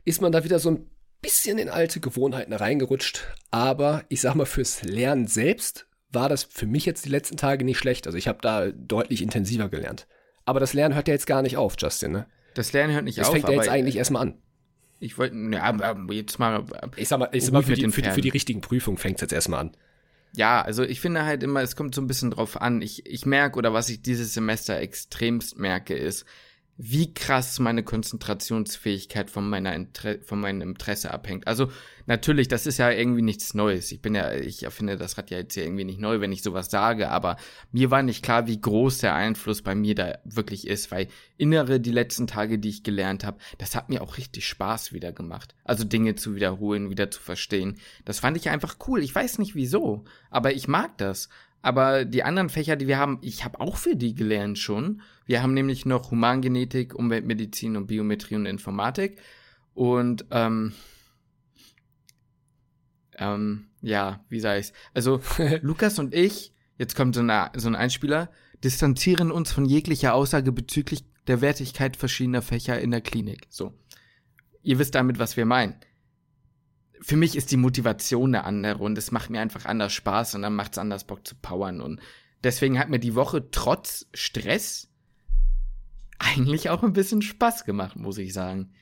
[0.04, 4.46] Ist man da wieder so ein bisschen in alte Gewohnheiten reingerutscht, aber ich sag mal,
[4.46, 8.06] fürs Lernen selbst war das für mich jetzt die letzten Tage nicht schlecht.
[8.06, 10.06] Also ich habe da deutlich intensiver gelernt.
[10.44, 12.26] Aber das Lernen hört ja jetzt gar nicht auf, Justin, ne?
[12.54, 13.34] Das Lernen hört nicht das auf.
[13.34, 14.42] Das fängt ja jetzt eigentlich erstmal an.
[15.00, 16.64] Ich wollte, ja, jetzt mal.
[16.96, 19.16] Ich sag mal, ich sag mal für, die, für, die, für die richtigen Prüfungen fängt
[19.16, 19.76] es jetzt erstmal an.
[20.34, 22.80] Ja, also ich finde halt immer, es kommt so ein bisschen drauf an.
[22.80, 26.24] Ich, ich merke, oder was ich dieses Semester extremst merke, ist,
[26.84, 31.46] wie krass meine Konzentrationsfähigkeit von meiner Inter von meinem Interesse abhängt.
[31.46, 31.70] Also
[32.06, 33.92] natürlich, das ist ja irgendwie nichts Neues.
[33.92, 36.42] Ich bin ja, ich erfinde das Rad ja jetzt hier irgendwie nicht neu, wenn ich
[36.42, 37.36] sowas sage, aber
[37.70, 41.78] mir war nicht klar, wie groß der Einfluss bei mir da wirklich ist, weil innere
[41.78, 45.54] die letzten Tage, die ich gelernt habe, das hat mir auch richtig Spaß wieder gemacht.
[45.62, 47.78] Also Dinge zu wiederholen, wieder zu verstehen.
[48.04, 49.04] Das fand ich einfach cool.
[49.04, 51.28] Ich weiß nicht wieso, aber ich mag das.
[51.62, 55.00] Aber die anderen Fächer, die wir haben, ich habe auch für die gelernt schon.
[55.26, 59.20] Wir haben nämlich noch Humangenetik, Umweltmedizin und Biometrie und Informatik.
[59.72, 60.72] Und ähm,
[63.16, 64.72] ähm, ja, wie sag ich's?
[64.92, 65.20] Also
[65.62, 68.30] Lukas und ich, jetzt kommt so, eine, so ein Einspieler,
[68.64, 73.46] distanzieren uns von jeglicher Aussage bezüglich der Wertigkeit verschiedener Fächer in der Klinik.
[73.48, 73.72] So.
[74.62, 75.76] Ihr wisst damit, was wir meinen
[77.02, 80.42] für mich ist die Motivation eine andere und es macht mir einfach anders Spaß und
[80.42, 81.80] dann macht es anders Bock zu powern.
[81.80, 82.00] Und
[82.44, 84.88] deswegen hat mir die Woche trotz Stress
[86.18, 88.72] eigentlich auch ein bisschen Spaß gemacht, muss ich sagen.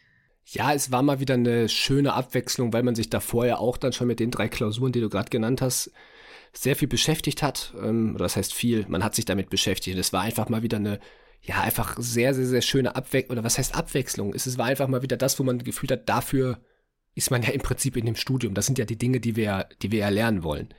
[0.44, 3.92] Ja, es war mal wieder eine schöne Abwechslung, weil man sich da vorher auch dann
[3.92, 5.90] schon mit den drei Klausuren, die du gerade genannt hast,
[6.52, 7.72] sehr viel beschäftigt hat.
[7.80, 9.96] Ähm, oder das heißt viel, man hat sich damit beschäftigt.
[9.96, 11.00] Es war einfach mal wieder eine,
[11.40, 13.38] ja, einfach sehr, sehr, sehr schöne Abwechslung.
[13.38, 14.34] Oder was heißt Abwechslung?
[14.34, 16.60] Es war einfach mal wieder das, wo man gefühlt hat, dafür
[17.14, 18.54] ist man ja im Prinzip in dem Studium.
[18.54, 20.72] Das sind ja die Dinge, die wir, die wir ja lernen wollen.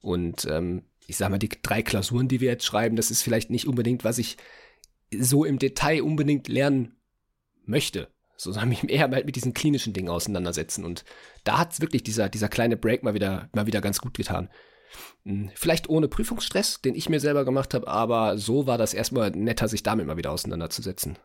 [0.00, 3.50] Und ähm, ich sag mal, die drei Klausuren, die wir jetzt schreiben, das ist vielleicht
[3.50, 4.36] nicht unbedingt, was ich
[5.16, 6.96] so im Detail unbedingt lernen
[7.64, 8.08] möchte.
[8.38, 10.84] Sondern mich eher mal mit diesen klinischen Dingen auseinandersetzen.
[10.84, 11.04] Und
[11.44, 14.50] da hat wirklich dieser, dieser kleine Break mal wieder, mal wieder ganz gut getan.
[15.24, 19.30] Hm, vielleicht ohne Prüfungsstress, den ich mir selber gemacht habe, aber so war das erstmal
[19.30, 21.18] netter, sich damit mal wieder auseinanderzusetzen.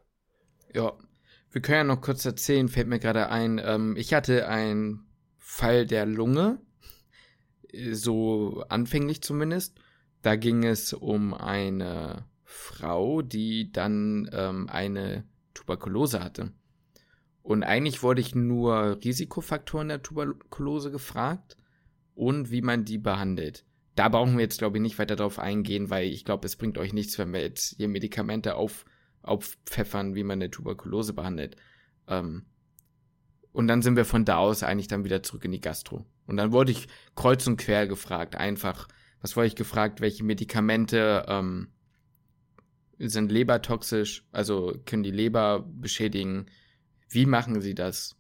[0.74, 0.94] Ja,
[1.52, 3.62] wir können ja noch kurz erzählen, fällt mir gerade ein.
[3.64, 5.06] Ähm, ich hatte einen
[5.38, 6.60] Fall der Lunge.
[7.92, 9.80] so anfänglich zumindest.
[10.22, 16.52] Da ging es um eine Frau, die dann ähm, eine Tuberkulose hatte.
[17.44, 21.58] Und eigentlich wurde ich nur Risikofaktoren der Tuberkulose gefragt
[22.14, 23.66] und wie man die behandelt.
[23.96, 26.78] Da brauchen wir jetzt, glaube ich, nicht weiter drauf eingehen, weil ich glaube, es bringt
[26.78, 28.86] euch nichts, wenn wir jetzt hier Medikamente auf,
[29.24, 31.56] aufpfeffern, wie man eine Tuberkulose behandelt.
[32.08, 32.46] Ähm,
[33.52, 36.06] und dann sind wir von da aus eigentlich dann wieder zurück in die Gastro.
[36.26, 38.88] Und dann wurde ich kreuz und quer gefragt, einfach,
[39.22, 41.68] was wurde ich gefragt, welche Medikamente ähm,
[42.98, 46.46] sind lebertoxisch, also können die Leber beschädigen,
[47.10, 48.16] wie machen sie das,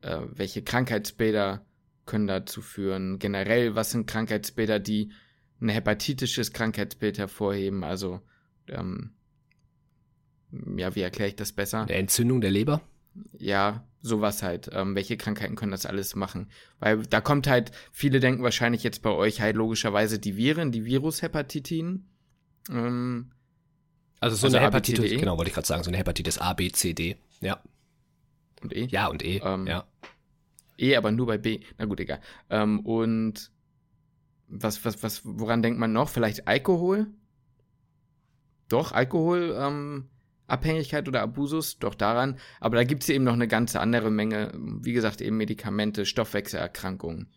[0.00, 1.64] äh, welche Krankheitsbilder
[2.06, 5.12] können dazu führen, generell, was sind Krankheitsbilder, die
[5.60, 8.20] ein hepatitisches Krankheitsbild hervorheben, also
[8.66, 9.12] ähm,
[10.76, 11.86] ja, wie erkläre ich das besser?
[11.86, 12.82] Der Entzündung der Leber?
[13.38, 14.70] ja, sowas halt.
[14.72, 16.50] Ähm, welche Krankheiten können das alles machen?
[16.78, 20.84] Weil da kommt halt, viele denken wahrscheinlich jetzt bei euch halt logischerweise die Viren, die
[20.84, 22.06] Virushepatitin.
[22.70, 23.30] Ähm,
[24.20, 25.16] also so also eine Hepatitis, e.
[25.16, 27.60] genau, wollte ich gerade sagen, so eine Hepatitis A, B, C, D, ja.
[28.62, 28.86] Und E?
[28.86, 29.84] Ja, und E, ähm, ja.
[30.78, 31.60] E, aber nur bei B.
[31.78, 32.20] Na gut, egal.
[32.48, 33.50] Ähm, und
[34.48, 36.08] was, was, was, woran denkt man noch?
[36.08, 37.08] Vielleicht Alkohol?
[38.68, 40.08] Doch, Alkohol, ähm,
[40.46, 42.36] Abhängigkeit oder Abusus, doch daran.
[42.60, 47.28] Aber da gibt es eben noch eine ganze andere Menge, wie gesagt, eben Medikamente, Stoffwechselerkrankungen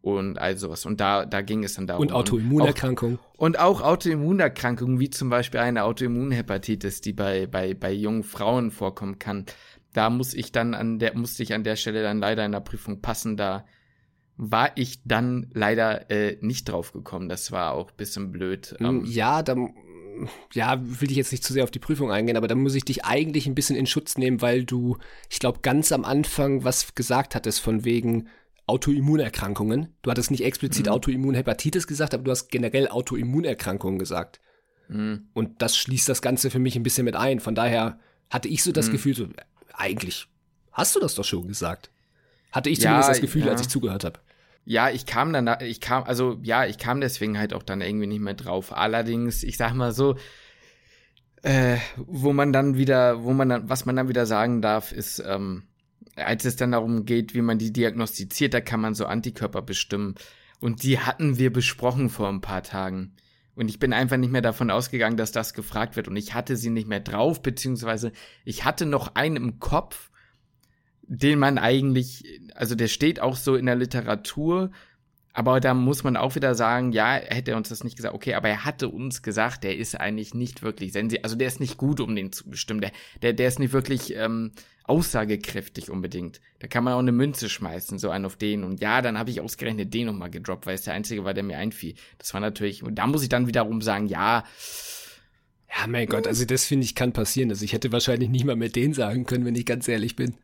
[0.00, 0.86] und all sowas.
[0.86, 2.02] Und da, da ging es dann darum.
[2.02, 3.18] Und Autoimmunerkrankungen.
[3.36, 9.18] Und auch Autoimmunerkrankungen, wie zum Beispiel eine Autoimmunhepatitis, die bei, bei, bei jungen Frauen vorkommen
[9.18, 9.46] kann.
[9.92, 12.60] Da muss ich dann an der, musste ich an der Stelle dann leider in der
[12.60, 13.64] Prüfung passen, da
[14.38, 17.28] war ich dann leider äh, nicht drauf gekommen.
[17.28, 18.76] Das war auch ein bisschen blöd.
[18.78, 19.56] Ähm, ja, da
[20.52, 22.84] ja, will ich jetzt nicht zu sehr auf die Prüfung eingehen, aber da muss ich
[22.84, 24.96] dich eigentlich ein bisschen in Schutz nehmen, weil du,
[25.30, 28.28] ich glaube, ganz am Anfang was gesagt hattest von wegen
[28.66, 29.94] Autoimmunerkrankungen.
[30.02, 30.92] Du hattest nicht explizit mhm.
[30.92, 34.40] Autoimmunhepatitis gesagt, aber du hast generell Autoimmunerkrankungen gesagt.
[34.88, 35.28] Mhm.
[35.32, 37.40] Und das schließt das Ganze für mich ein bisschen mit ein.
[37.40, 37.98] Von daher
[38.30, 38.92] hatte ich so das mhm.
[38.92, 39.28] Gefühl, so,
[39.72, 40.28] eigentlich
[40.72, 41.90] hast du das doch schon gesagt.
[42.52, 43.52] Hatte ich zumindest ja, das Gefühl, ja.
[43.52, 44.20] als ich zugehört habe.
[44.70, 48.06] Ja, ich kam dann, ich kam, also ja, ich kam deswegen halt auch dann irgendwie
[48.06, 48.76] nicht mehr drauf.
[48.76, 50.16] Allerdings, ich sag mal so,
[51.42, 55.24] äh, wo man dann wieder, wo man dann, was man dann wieder sagen darf, ist,
[55.26, 55.62] ähm,
[56.16, 60.16] als es dann darum geht, wie man die diagnostiziert, da kann man so Antikörper bestimmen.
[60.60, 63.14] Und die hatten wir besprochen vor ein paar Tagen.
[63.54, 66.08] Und ich bin einfach nicht mehr davon ausgegangen, dass das gefragt wird.
[66.08, 68.12] Und ich hatte sie nicht mehr drauf, beziehungsweise
[68.44, 70.07] ich hatte noch einen im Kopf,
[71.08, 74.70] den man eigentlich, also der steht auch so in der Literatur,
[75.32, 78.34] aber da muss man auch wieder sagen, ja, hätte er uns das nicht gesagt, okay,
[78.34, 81.76] aber er hatte uns gesagt, der ist eigentlich nicht wirklich sensitiv, also der ist nicht
[81.76, 82.92] gut, um den zu bestimmen, der,
[83.22, 84.52] der, der ist nicht wirklich ähm,
[84.84, 86.40] aussagekräftig unbedingt.
[86.58, 88.64] Da kann man auch eine Münze schmeißen, so einen auf den.
[88.64, 91.44] Und ja, dann habe ich ausgerechnet den nochmal gedroppt, weil es der einzige war, der
[91.44, 91.94] mir einfiel.
[92.16, 94.44] Das war natürlich, und da muss ich dann wiederum sagen, ja,
[95.68, 97.50] ja, mein Gott, also das finde ich kann passieren.
[97.50, 100.34] Also ich hätte wahrscheinlich nicht mal mit denen sagen können, wenn ich ganz ehrlich bin.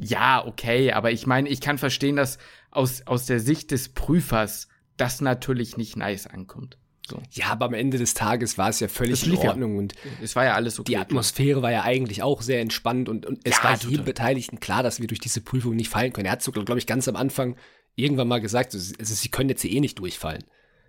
[0.00, 2.38] Ja, okay, aber ich meine, ich kann verstehen, dass
[2.70, 6.78] aus, aus der Sicht des Prüfers das natürlich nicht nice ankommt.
[7.06, 7.20] So.
[7.32, 9.78] Ja, aber am Ende des Tages war es ja völlig in Ordnung ja.
[9.80, 10.92] und es war ja alles okay.
[10.92, 14.60] Die Atmosphäre war ja eigentlich auch sehr entspannt und, und es ja, war jedem Beteiligten
[14.60, 16.26] klar, dass wir durch diese Prüfung nicht fallen können.
[16.26, 17.56] Er hat so, glaube ich, ganz am Anfang
[17.96, 20.44] irgendwann mal gesagt, also, sie können jetzt eh nicht durchfallen.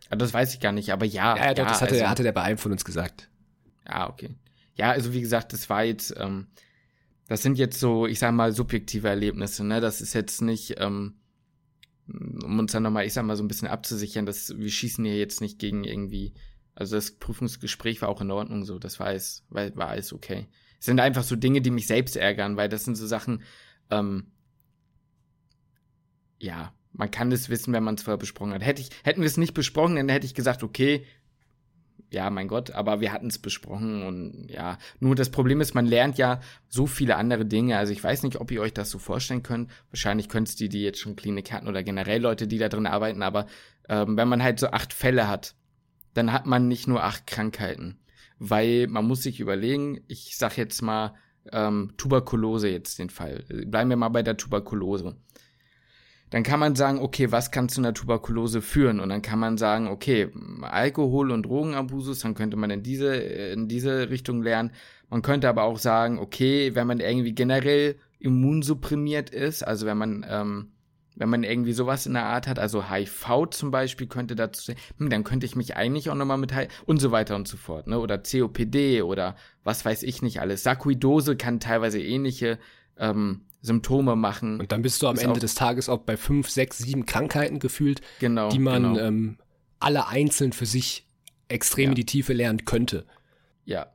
[0.09, 1.35] Ja, das weiß ich gar nicht, aber ja.
[1.35, 3.29] Ja, ja, doch, das hatte, also, hatte der bei einem von uns gesagt.
[3.87, 4.29] Ja, okay.
[4.75, 6.47] Ja, also wie gesagt, das war jetzt, ähm,
[7.27, 9.79] das sind jetzt so, ich sag mal, subjektive Erlebnisse, ne?
[9.79, 11.15] Das ist jetzt nicht, ähm,
[12.07, 15.17] um uns dann nochmal, ich sag mal, so ein bisschen abzusichern, dass wir schießen hier
[15.17, 16.33] jetzt nicht gegen irgendwie,
[16.75, 20.47] also das Prüfungsgespräch war auch in Ordnung so, das war alles, war, war alles okay.
[20.79, 23.43] Es sind einfach so Dinge, die mich selbst ärgern, weil das sind so Sachen,
[23.89, 24.31] ähm,
[26.39, 28.65] ja, man kann es wissen, wenn man es vorher besprochen hat.
[28.65, 31.05] Hätte ich, hätten wir es nicht besprochen, dann hätte ich gesagt, okay,
[32.11, 35.85] ja, mein Gott, aber wir hatten es besprochen und ja, nur das Problem ist, man
[35.85, 37.77] lernt ja so viele andere Dinge.
[37.77, 39.71] Also ich weiß nicht, ob ihr euch das so vorstellen könnt.
[39.89, 42.85] Wahrscheinlich könnt es die, die jetzt schon Klinik hatten oder generell Leute, die da drin
[42.85, 43.47] arbeiten, aber
[43.87, 45.55] ähm, wenn man halt so acht Fälle hat,
[46.13, 47.97] dann hat man nicht nur acht Krankheiten.
[48.39, 51.13] Weil man muss sich überlegen, ich sag jetzt mal
[51.51, 53.45] ähm, Tuberkulose jetzt den Fall.
[53.67, 55.15] Bleiben wir mal bei der Tuberkulose
[56.31, 59.01] dann kann man sagen, okay, was kann zu einer Tuberkulose führen?
[59.01, 60.29] Und dann kann man sagen, okay,
[60.61, 64.71] Alkohol und Drogenabusus, dann könnte man in diese, in diese Richtung lernen.
[65.09, 70.25] Man könnte aber auch sagen, okay, wenn man irgendwie generell immunsupprimiert ist, also wenn man,
[70.27, 70.71] ähm,
[71.17, 75.09] wenn man irgendwie sowas in der Art hat, also HIV zum Beispiel könnte dazu hm,
[75.09, 77.87] dann könnte ich mich eigentlich auch nochmal mit HIV und so weiter und so fort,
[77.87, 77.99] ne?
[77.99, 80.63] Oder COPD oder was weiß ich nicht alles.
[80.63, 82.57] Sarkoidose kann teilweise ähnliche
[83.01, 84.59] ähm, Symptome machen.
[84.59, 88.01] Und dann bist du am Ende des Tages auch bei fünf, sechs, sieben Krankheiten gefühlt,
[88.19, 88.99] genau, die man genau.
[88.99, 89.37] ähm,
[89.79, 91.05] alle einzeln für sich
[91.49, 91.89] extrem Ja.
[91.89, 93.05] in die Tiefe lernen könnte.
[93.65, 93.87] Ja.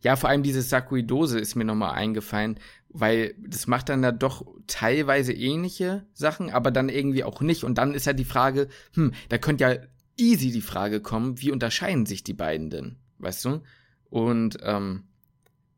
[0.00, 4.44] Ja, vor allem diese Sarkoidose ist mir nochmal eingefallen, weil das macht dann da doch
[4.66, 7.62] teilweise ähnliche Sachen, aber dann irgendwie auch nicht.
[7.62, 9.76] Und dann ist ja die Frage, hm, da könnte ja
[10.16, 12.96] easy die Frage kommen, wie unterscheiden sich die beiden denn?
[13.18, 13.62] Weißt du?
[14.10, 15.04] Und ähm,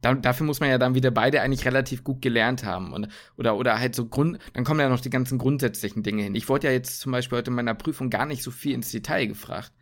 [0.04, 2.92] da, dafür muss man ja dann wieder beide eigentlich relativ gut gelernt haben.
[2.92, 6.34] Und, oder, oder halt so Grund, dann kommen ja noch die ganzen grundsätzlichen Dinge hin.
[6.34, 8.90] Ich wurde ja jetzt zum Beispiel heute in meiner Prüfung gar nicht so viel ins
[8.90, 9.72] Detail gefragt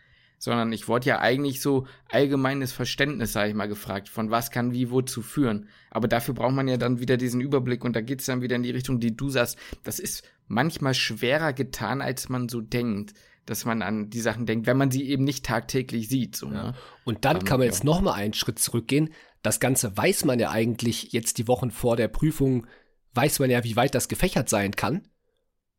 [0.43, 4.73] sondern ich wurde ja eigentlich so allgemeines Verständnis, sage ich mal, gefragt, von was kann
[4.73, 5.69] wie wozu führen.
[5.89, 8.65] Aber dafür braucht man ja dann wieder diesen Überblick und da geht's dann wieder in
[8.65, 9.57] die Richtung, die du sagst.
[9.85, 13.15] Das ist manchmal schwerer getan, als man so denkt,
[13.47, 16.37] dass man an die Sachen denkt, wenn man sie eben nicht tagtäglich sieht.
[16.37, 16.75] So, ne?
[17.05, 17.73] Und dann Ähm, kann man ja.
[17.73, 19.13] jetzt noch mal einen Schritt zurückgehen.
[19.43, 22.67] Das Ganze weiß man ja eigentlich jetzt die Wochen vor der Prüfung,
[23.15, 25.09] weiß man ja, wie weit das gefächert sein kann.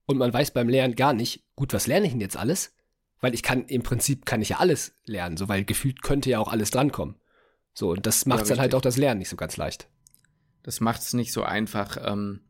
[0.05, 2.75] Und man weiß beim Lernen gar nicht, gut, was lerne ich denn jetzt alles?
[3.21, 6.39] Weil ich kann, im Prinzip kann ich ja alles lernen, so, weil gefühlt könnte ja
[6.39, 7.15] auch alles drankommen.
[7.73, 9.87] So, und das macht dann halt auch das Lernen nicht so ganz leicht.
[10.61, 11.97] Das macht's nicht so einfach.
[12.05, 12.41] Ähm,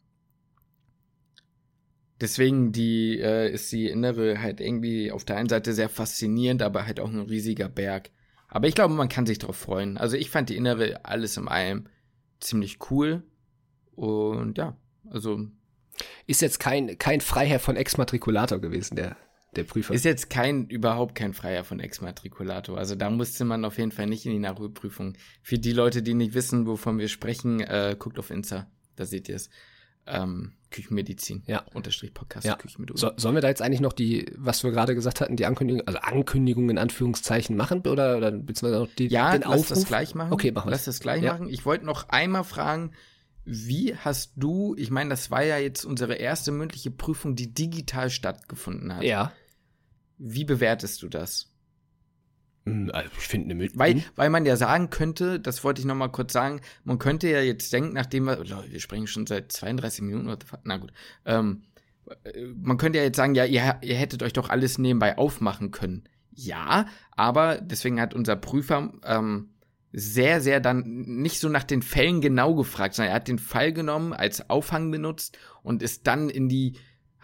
[2.24, 6.88] deswegen die äh, ist die innere halt irgendwie auf der einen Seite sehr faszinierend, aber
[6.88, 8.10] halt auch ein riesiger Berg.
[8.48, 9.98] Aber ich glaube, man kann sich drauf freuen.
[9.98, 11.88] Also ich fand die innere alles in allem
[12.40, 13.24] ziemlich cool.
[13.96, 14.78] Und ja,
[15.10, 15.48] also
[16.28, 19.18] Ist jetzt kein, kein Freiherr von Exmatrikulator gewesen, der,
[19.56, 19.94] der Prüfer.
[19.94, 22.78] ist jetzt kein, überhaupt kein Freier von Exmatrikulator.
[22.78, 25.14] Also da musste man auf jeden Fall nicht in die Nachholprüfung.
[25.42, 28.68] Für die Leute, die nicht wissen, wovon wir sprechen, äh, guckt auf Insta.
[28.96, 29.50] Da seht ihr es.
[30.06, 31.44] Ähm, Küchenmedizin.
[31.48, 31.64] Ja.
[31.74, 32.46] Unterstrich Podcast.
[32.46, 32.56] Ja.
[32.56, 32.98] Küchenmedizin.
[33.00, 35.88] So, sollen wir da jetzt eigentlich noch die, was wir gerade gesagt hatten, die Ankündigung,
[35.88, 39.70] also Ankündigung in Anführungszeichen machen oder, oder beziehungsweise noch die, Ja, den lass Aufruf?
[39.70, 40.34] das gleich machen.
[40.34, 41.34] Okay, machen wir Lass das gleich Ja.
[41.34, 41.48] machen.
[41.48, 42.92] Ich wollte noch einmal fragen,
[43.46, 48.10] wie hast du, ich meine, das war ja jetzt unsere erste mündliche Prüfung, die digital
[48.10, 49.04] stattgefunden hat.
[49.04, 49.32] Ja.
[50.18, 51.53] Wie bewertest du das?
[52.66, 55.86] Hm, Also ich finde eine Mit Weil, weil man ja sagen könnte, das wollte ich
[55.86, 59.28] noch mal kurz sagen, man könnte ja jetzt denken, nachdem wir, Leute, wir sprechen schon
[59.28, 60.94] seit 32 Minuten, na gut,
[61.26, 61.64] ähm,
[62.24, 65.72] äh, man könnte ja jetzt sagen, ja, ihr, ihr hättet euch doch alles nebenbei aufmachen
[65.72, 66.04] können.
[66.32, 69.50] Ja, aber deswegen hat unser Prüfer ähm,
[69.92, 73.74] sehr, sehr dann nicht so nach den Fällen genau gefragt, sondern er hat den Fall
[73.74, 76.74] genommen, als Aufhang benutzt und ist dann in die,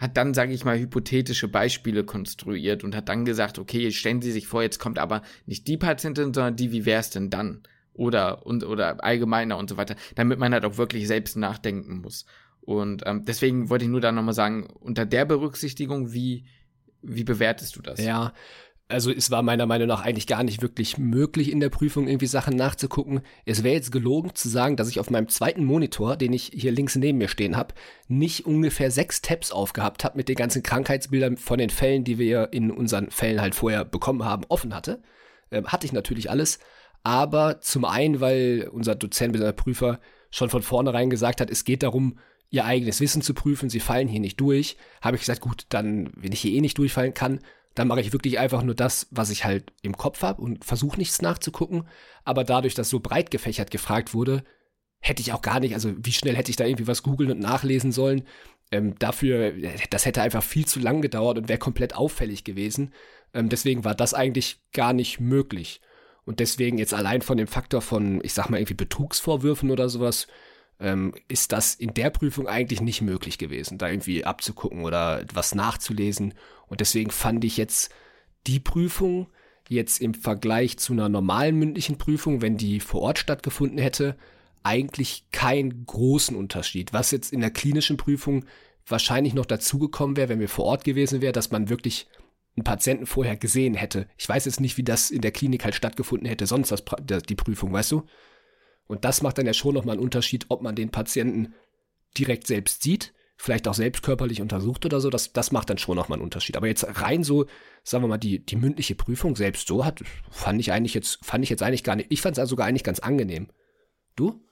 [0.00, 4.32] hat dann, sage ich mal, hypothetische Beispiele konstruiert und hat dann gesagt, okay, stellen Sie
[4.32, 7.62] sich vor, jetzt kommt aber nicht die Patientin, sondern die, wie wär's denn dann?
[7.92, 12.24] Oder, und, oder allgemeiner und so weiter, damit man halt auch wirklich selbst nachdenken muss.
[12.62, 16.46] Und ähm, deswegen wollte ich nur da nochmal sagen, unter der Berücksichtigung, wie,
[17.02, 18.02] wie bewertest du das?
[18.02, 18.32] Ja,
[18.90, 22.26] also es war meiner Meinung nach eigentlich gar nicht wirklich möglich in der Prüfung irgendwie
[22.26, 23.20] Sachen nachzugucken.
[23.44, 26.72] Es wäre jetzt gelogen zu sagen, dass ich auf meinem zweiten Monitor, den ich hier
[26.72, 27.74] links neben mir stehen habe,
[28.08, 32.52] nicht ungefähr sechs Tabs aufgehabt habe mit den ganzen Krankheitsbildern von den Fällen, die wir
[32.52, 35.02] in unseren Fällen halt vorher bekommen haben, offen hatte.
[35.50, 36.58] Ähm, hatte ich natürlich alles.
[37.02, 40.00] Aber zum einen, weil unser Dozent, unser Prüfer
[40.30, 42.18] schon von vornherein gesagt hat, es geht darum,
[42.50, 46.10] ihr eigenes Wissen zu prüfen, sie fallen hier nicht durch, habe ich gesagt, gut, dann,
[46.16, 47.40] wenn ich hier eh nicht durchfallen kann,
[47.74, 50.98] dann mache ich wirklich einfach nur das, was ich halt im Kopf habe und versuche
[50.98, 51.86] nichts nachzugucken.
[52.24, 54.44] Aber dadurch, dass so breit gefächert gefragt wurde,
[55.00, 57.40] hätte ich auch gar nicht, also wie schnell hätte ich da irgendwie was googeln und
[57.40, 58.24] nachlesen sollen.
[58.72, 59.52] Ähm, dafür,
[59.90, 62.92] das hätte einfach viel zu lang gedauert und wäre komplett auffällig gewesen.
[63.34, 65.80] Ähm, deswegen war das eigentlich gar nicht möglich.
[66.24, 70.26] Und deswegen jetzt allein von dem Faktor von, ich sag mal, irgendwie Betrugsvorwürfen oder sowas,
[70.80, 75.54] ähm, ist das in der Prüfung eigentlich nicht möglich gewesen, da irgendwie abzugucken oder was
[75.54, 76.34] nachzulesen.
[76.66, 77.92] Und deswegen fand ich jetzt
[78.46, 79.28] die Prüfung
[79.68, 84.16] jetzt im Vergleich zu einer normalen mündlichen Prüfung, wenn die vor Ort stattgefunden hätte,
[84.62, 86.92] eigentlich keinen großen Unterschied.
[86.92, 88.44] Was jetzt in der klinischen Prüfung
[88.86, 92.08] wahrscheinlich noch dazugekommen wäre, wenn wir vor Ort gewesen wäre, dass man wirklich
[92.56, 94.08] einen Patienten vorher gesehen hätte.
[94.18, 97.36] Ich weiß jetzt nicht, wie das in der Klinik halt stattgefunden hätte, sonst das, die
[97.36, 98.02] Prüfung, weißt du?
[98.90, 101.54] Und das macht dann ja schon nochmal einen Unterschied, ob man den Patienten
[102.18, 105.10] direkt selbst sieht, vielleicht auch selbst körperlich untersucht oder so.
[105.10, 106.56] Das, das macht dann schon nochmal einen Unterschied.
[106.56, 107.46] Aber jetzt rein so,
[107.84, 111.44] sagen wir mal, die, die mündliche Prüfung selbst so hat, fand ich eigentlich jetzt, fand
[111.44, 112.10] ich jetzt eigentlich gar nicht.
[112.10, 113.46] Ich fand es also sogar eigentlich ganz angenehm.
[114.16, 114.42] Du?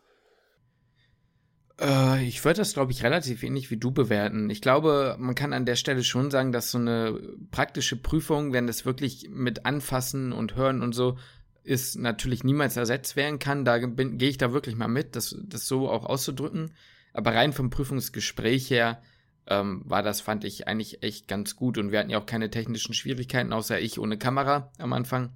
[1.80, 4.50] Äh, ich würde das, glaube ich, relativ ähnlich wie du bewerten.
[4.50, 7.18] Ich glaube, man kann an der Stelle schon sagen, dass so eine
[7.50, 11.18] praktische Prüfung, wenn das wirklich mit Anfassen und Hören und so
[11.62, 13.64] ist, natürlich niemals ersetzt werden kann.
[13.64, 16.72] Da gehe ich da wirklich mal mit, das, das so auch auszudrücken.
[17.12, 19.02] Aber rein vom Prüfungsgespräch her
[19.46, 21.78] ähm, war das, fand ich, eigentlich echt ganz gut.
[21.78, 25.30] Und wir hatten ja auch keine technischen Schwierigkeiten, außer ich ohne Kamera am Anfang.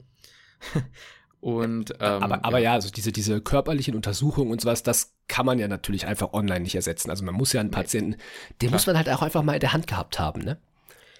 [1.40, 2.70] Und, ähm, aber, aber ja.
[2.70, 6.60] ja, also diese, diese körperlichen Untersuchungen und sowas, das kann man ja natürlich einfach online
[6.60, 7.10] nicht ersetzen.
[7.10, 7.74] Also man muss ja einen nee.
[7.74, 8.72] Patienten, den Klar.
[8.74, 10.58] muss man halt auch einfach mal in der Hand gehabt haben, ne?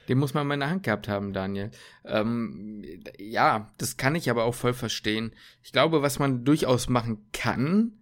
[0.09, 1.70] Den muss man mal in der Hand gehabt haben, Daniel.
[2.05, 2.84] Ähm,
[3.18, 5.32] ja, das kann ich aber auch voll verstehen.
[5.62, 7.92] Ich glaube, was man durchaus machen kann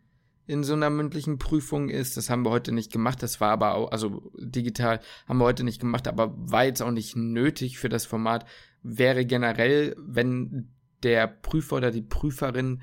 [0.46, 3.74] in so einer mündlichen Prüfung ist, das haben wir heute nicht gemacht, das war aber
[3.74, 4.98] auch, also digital
[5.28, 8.46] haben wir heute nicht gemacht, aber war jetzt auch nicht nötig für das Format,
[8.82, 10.68] wäre generell, wenn
[11.04, 12.82] der Prüfer oder die Prüferin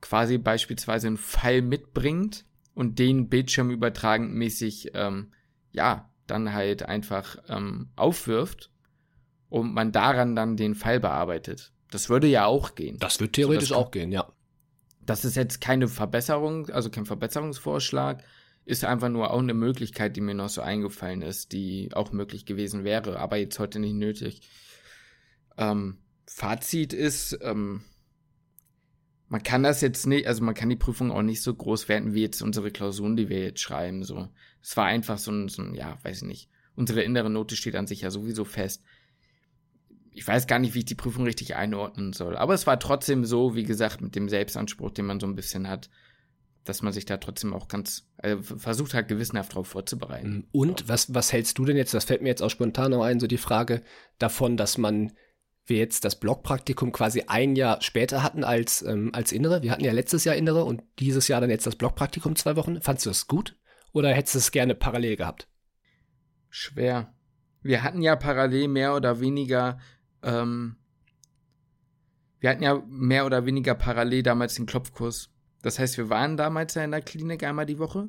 [0.00, 2.44] quasi beispielsweise einen Fall mitbringt
[2.74, 5.32] und den Bildschirm übertragen mäßig, ähm,
[5.72, 8.70] ja, dann halt einfach ähm, aufwirft
[9.48, 11.72] und man daran dann den Fall bearbeitet.
[11.90, 12.96] Das würde ja auch gehen.
[12.98, 14.32] Das würde theoretisch so, das auch gehen, ja.
[15.04, 18.24] Das ist jetzt keine Verbesserung, also kein Verbesserungsvorschlag,
[18.64, 22.46] ist einfach nur auch eine Möglichkeit, die mir noch so eingefallen ist, die auch möglich
[22.46, 24.40] gewesen wäre, aber jetzt heute nicht nötig.
[25.58, 27.82] Ähm, Fazit ist, ähm,
[29.28, 32.14] man kann das jetzt nicht, also man kann die Prüfung auch nicht so groß werten
[32.14, 34.04] wie jetzt unsere Klausuren, die wir jetzt schreiben.
[34.04, 34.28] So,
[34.62, 36.48] es war einfach so ein, so ein, ja, weiß ich nicht.
[36.74, 38.82] Unsere innere Note steht an sich ja sowieso fest.
[40.12, 42.36] Ich weiß gar nicht, wie ich die Prüfung richtig einordnen soll.
[42.36, 45.68] Aber es war trotzdem so, wie gesagt, mit dem Selbstanspruch, den man so ein bisschen
[45.68, 45.90] hat,
[46.64, 50.46] dass man sich da trotzdem auch ganz also versucht hat, gewissenhaft darauf vorzubereiten.
[50.52, 50.88] Und so.
[50.88, 53.26] was, was hältst du denn jetzt, das fällt mir jetzt auch spontan noch ein, so
[53.26, 53.82] die Frage
[54.18, 55.12] davon, dass man
[55.64, 59.62] wir jetzt das Blockpraktikum quasi ein Jahr später hatten als, ähm, als Innere.
[59.62, 62.80] Wir hatten ja letztes Jahr Innere und dieses Jahr dann jetzt das Blockpraktikum zwei Wochen.
[62.80, 63.56] Fandest du das gut
[63.92, 65.48] oder hättest du es gerne parallel gehabt?
[66.50, 67.14] Schwer.
[67.62, 69.78] Wir hatten ja parallel mehr oder weniger,
[70.22, 70.76] ähm,
[72.40, 75.30] wir hatten ja mehr oder weniger parallel damals den Klopfkurs.
[75.62, 78.08] Das heißt, wir waren damals ja in der Klinik einmal die Woche.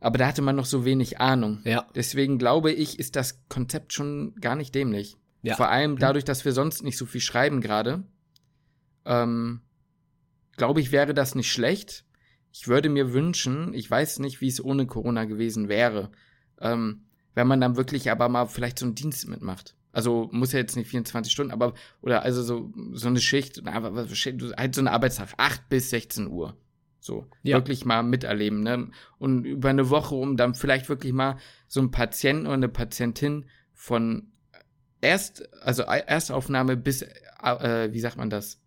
[0.00, 1.60] Aber da hatte man noch so wenig Ahnung.
[1.64, 1.86] Ja.
[1.94, 5.16] Deswegen glaube ich, ist das Konzept schon gar nicht dämlich.
[5.42, 5.56] Ja.
[5.56, 5.98] Vor allem mhm.
[5.98, 8.04] dadurch, dass wir sonst nicht so viel schreiben gerade,
[9.04, 9.62] ähm,
[10.56, 12.04] glaube ich, wäre das nicht schlecht.
[12.52, 16.10] Ich würde mir wünschen, ich weiß nicht, wie es ohne Corona gewesen wäre,
[16.60, 17.02] ähm,
[17.34, 19.74] wenn man dann wirklich aber mal vielleicht so einen Dienst mitmacht.
[19.92, 24.74] Also muss ja jetzt nicht 24 Stunden, aber oder also so so eine Schicht, halt
[24.74, 26.56] so eine Arbeitstag, 8 bis 16 Uhr.
[27.00, 27.56] So, ja.
[27.56, 28.90] wirklich mal miterleben, ne?
[29.18, 31.36] Und über eine Woche, um dann vielleicht wirklich mal
[31.66, 34.32] so einen Patienten oder eine Patientin von
[35.00, 38.60] erst, also Erstaufnahme bis, äh, wie sagt man das?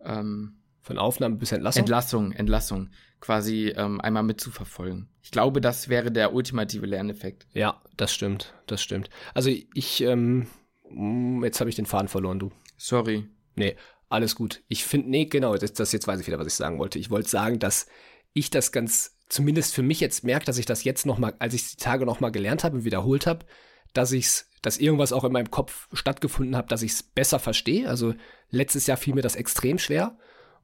[0.00, 1.80] Ähm, Von Aufnahme bis Entlassung?
[1.80, 5.08] Entlassung, Entlassung, quasi ähm, einmal mitzuverfolgen.
[5.22, 7.46] Ich glaube, das wäre der ultimative Lerneffekt.
[7.54, 9.08] Ja, das stimmt, das stimmt.
[9.32, 10.48] Also ich, ähm,
[10.90, 12.50] mm, jetzt habe ich den Faden verloren, du.
[12.76, 13.28] Sorry.
[13.54, 13.76] Nee,
[14.08, 14.62] alles gut.
[14.66, 16.98] Ich finde, nee, genau, das, das jetzt weiß ich wieder, was ich sagen wollte.
[16.98, 17.86] Ich wollte sagen, dass
[18.32, 21.70] ich das ganz, zumindest für mich jetzt merke, dass ich das jetzt nochmal, als ich
[21.70, 23.46] die Tage nochmal gelernt habe und wiederholt habe,
[23.92, 27.88] dass ich's, dass irgendwas auch in meinem Kopf stattgefunden hat, dass ich es besser verstehe.
[27.88, 28.14] Also
[28.50, 30.18] letztes Jahr fiel mir das extrem schwer.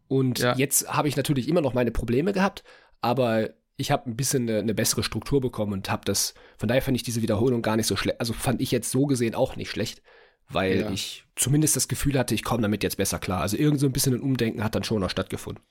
[0.08, 0.56] Und ja.
[0.56, 2.64] jetzt habe ich natürlich immer noch meine Probleme gehabt,
[3.00, 6.82] aber ich habe ein bisschen eine, eine, bessere Struktur bekommen und habe das, von daher
[6.82, 9.54] fand ich diese Wiederholung gar nicht so schlecht, also fand ich jetzt so gesehen auch
[9.54, 10.02] nicht schlecht,
[10.48, 10.90] weil ja.
[10.90, 13.40] ich zumindest das Gefühl hatte, ich komme damit jetzt besser klar.
[13.42, 15.62] Also irgend so ein bisschen ein Umdenken hat dann schon noch stattgefunden.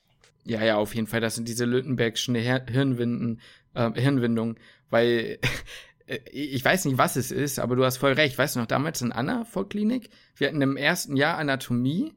[0.44, 1.20] Ja, ja, auf jeden Fall.
[1.20, 3.40] Das sind diese Lüttenbergschen Hirnwinden,
[3.74, 4.56] äh, Hirnwindungen,
[4.88, 5.38] weil
[6.06, 8.38] äh, ich weiß nicht, was es ist, aber du hast voll recht.
[8.38, 12.14] Weißt du noch, damals in Anna Volklinik, wir hatten im ersten Jahr Anatomie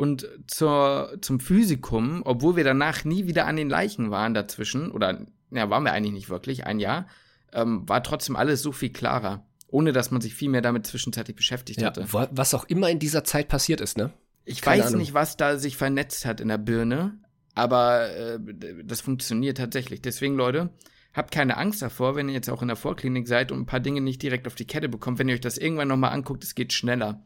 [0.00, 5.26] und zur, zum Physikum, obwohl wir danach nie wieder an den Leichen waren dazwischen, oder
[5.50, 7.06] ja, waren wir eigentlich nicht wirklich, ein Jahr,
[7.52, 11.36] ähm, war trotzdem alles so viel klarer, ohne dass man sich viel mehr damit zwischenzeitlich
[11.36, 12.06] beschäftigt ja, hatte.
[12.10, 14.10] Was auch immer in dieser Zeit passiert ist, ne?
[14.46, 15.00] Ich Keine weiß Ahnung.
[15.00, 17.18] nicht, was da sich vernetzt hat in der Birne,
[17.54, 18.38] aber äh,
[18.82, 20.00] das funktioniert tatsächlich.
[20.00, 20.70] Deswegen, Leute,
[21.12, 23.80] Habt keine Angst davor, wenn ihr jetzt auch in der Vorklinik seid und ein paar
[23.80, 25.18] Dinge nicht direkt auf die Kette bekommt.
[25.18, 27.20] Wenn ihr euch das irgendwann nochmal anguckt, es geht schneller.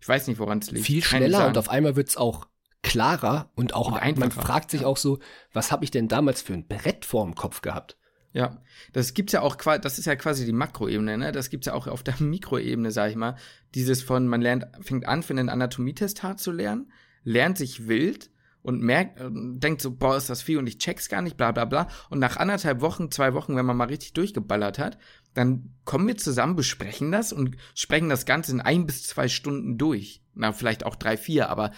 [0.00, 0.86] Ich weiß nicht, woran es liegt.
[0.86, 2.46] Viel schneller und auf einmal wird's auch
[2.82, 5.18] klarer und auch und man fragt sich auch so,
[5.52, 7.96] was habe ich denn damals für ein Brett vorm Kopf gehabt?
[8.32, 11.32] Ja, das gibt's ja auch, das ist ja quasi die Makroebene, ne?
[11.32, 13.36] Das gibt's ja auch auf der Mikroebene, sag ich mal.
[13.74, 16.92] Dieses von, man lernt, fängt an, für einen Anatomietest hart zu lernen,
[17.24, 18.30] lernt sich wild
[18.62, 21.52] und merkt, äh, denkt so, boah, ist das viel und ich check's gar nicht, bla
[21.52, 21.88] bla bla.
[22.10, 24.98] Und nach anderthalb Wochen, zwei Wochen, wenn man mal richtig durchgeballert hat,
[25.34, 29.78] dann kommen wir zusammen, besprechen das und sprechen das Ganze in ein bis zwei Stunden
[29.78, 30.22] durch.
[30.34, 31.72] Na, vielleicht auch drei, vier, aber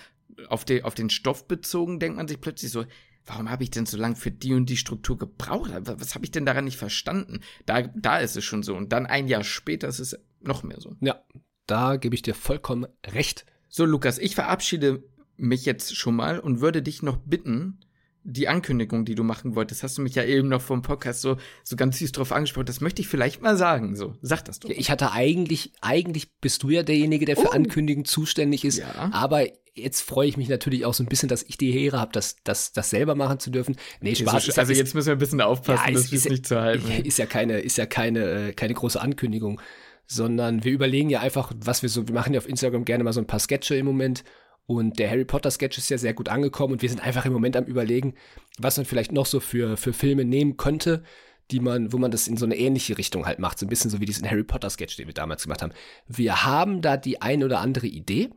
[0.48, 2.84] auf, de, auf den Stoff bezogen denkt man sich plötzlich so,
[3.26, 5.70] warum habe ich denn so lange für die und die Struktur gebraucht?
[5.84, 7.40] Was habe ich denn daran nicht verstanden?
[7.66, 8.76] Da, da ist es schon so.
[8.76, 10.96] Und dann ein Jahr später ist es noch mehr so.
[11.00, 11.22] Ja,
[11.66, 13.46] da gebe ich dir vollkommen recht.
[13.68, 15.04] So, Lukas, ich verabschiede
[15.36, 17.80] mich jetzt schon mal und würde dich noch bitten,
[18.22, 21.36] die Ankündigung, die du machen wolltest, hast du mich ja eben noch vom Podcast so,
[21.64, 22.66] so ganz süß drauf angesprochen.
[22.66, 23.96] Das möchte ich vielleicht mal sagen.
[23.96, 24.68] So, sag das doch.
[24.68, 27.52] Ja, ich hatte eigentlich, eigentlich bist du ja derjenige, der für Oh.
[27.52, 28.78] Ankündigungen zuständig ist.
[28.78, 29.10] Ja.
[29.12, 32.12] Aber jetzt freue ich mich natürlich auch so ein bisschen, dass ich die Ehre habe,
[32.12, 33.76] das, das, das selber machen zu dürfen.
[34.02, 34.48] Nee, Spaß.
[34.48, 36.46] ist also ist- jetzt müssen wir ein bisschen aufpassen, Ja, das ist- ist, ist- nicht
[36.46, 36.90] zu halten.
[37.04, 39.60] ist ja keine, ist ja keine, äh, keine große Ankündigung,
[40.06, 43.12] sondern wir überlegen ja einfach, was wir so, wir machen ja auf Instagram gerne mal
[43.12, 44.24] so ein paar Sketche im Moment
[44.70, 47.32] und der Harry Potter Sketch ist ja sehr gut angekommen und wir sind einfach im
[47.32, 48.14] Moment am überlegen,
[48.56, 51.02] was man vielleicht noch so für, für Filme nehmen könnte,
[51.50, 53.90] die man, wo man das in so eine ähnliche Richtung halt macht, so ein bisschen
[53.90, 55.72] so wie diesen Harry Potter Sketch, den wir damals gemacht haben.
[56.06, 58.30] Wir haben da die ein oder andere Idee,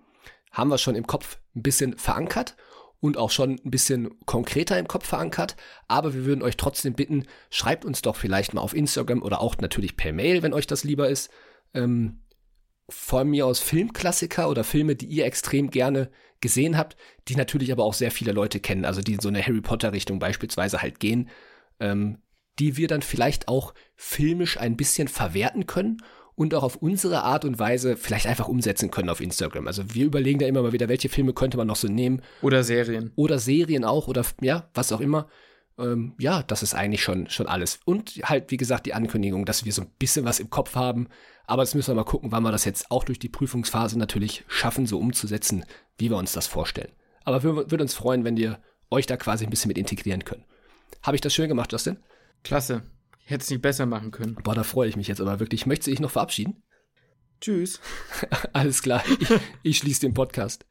[0.52, 2.56] haben wir schon im Kopf ein bisschen verankert
[3.00, 5.56] und auch schon ein bisschen konkreter im Kopf verankert.
[5.88, 9.56] Aber wir würden euch trotzdem bitten, schreibt uns doch vielleicht mal auf Instagram oder auch
[9.60, 11.30] natürlich per Mail, wenn euch das lieber ist.
[11.76, 12.23] Ähm,
[12.90, 16.10] von mir aus Filmklassiker oder Filme, die ihr extrem gerne
[16.42, 19.42] gesehen habt, die natürlich aber auch sehr viele Leute kennen, also die in so eine
[19.42, 21.30] Harry Potter Richtung beispielsweise halt gehen,
[21.80, 22.18] ähm,
[22.60, 25.98] die wir dann vielleicht auch filmisch ein bisschen verwerten können
[26.36, 29.68] und auch auf unsere Art und Weise vielleicht einfach umsetzen können auf Instagram.
[29.68, 32.64] Also wir überlegen da immer mal wieder, welche Filme könnte man noch so nehmen Oder
[32.64, 33.12] Serien.
[33.16, 35.28] oder Serien auch oder ja, was auch immer.
[35.78, 37.80] Ähm, ja, das ist eigentlich schon, schon alles.
[37.86, 41.08] Und halt, wie gesagt, die Ankündigung, dass wir so ein bisschen was im Kopf haben.
[41.46, 44.44] Aber jetzt müssen wir mal gucken, wann wir das jetzt auch durch die Prüfungsphase natürlich
[44.48, 45.66] schaffen, so umzusetzen,
[45.98, 46.92] wie wir uns das vorstellen.
[47.26, 48.60] Aber wir würden uns freuen, wenn wir
[48.90, 50.46] euch da quasi ein bisschen mit integrieren können.
[51.02, 51.98] Habe ich das schön gemacht, Justin?
[52.44, 52.84] Klasse.
[53.26, 54.36] Hätte es nicht besser machen können.
[54.36, 55.66] Boah, da freue ich mich jetzt aber wirklich.
[55.66, 56.62] Möchtest du dich noch verabschieden?
[57.42, 57.80] Tschüss.
[58.54, 59.30] Alles klar, ich,
[59.64, 60.66] ich schließe den Podcast.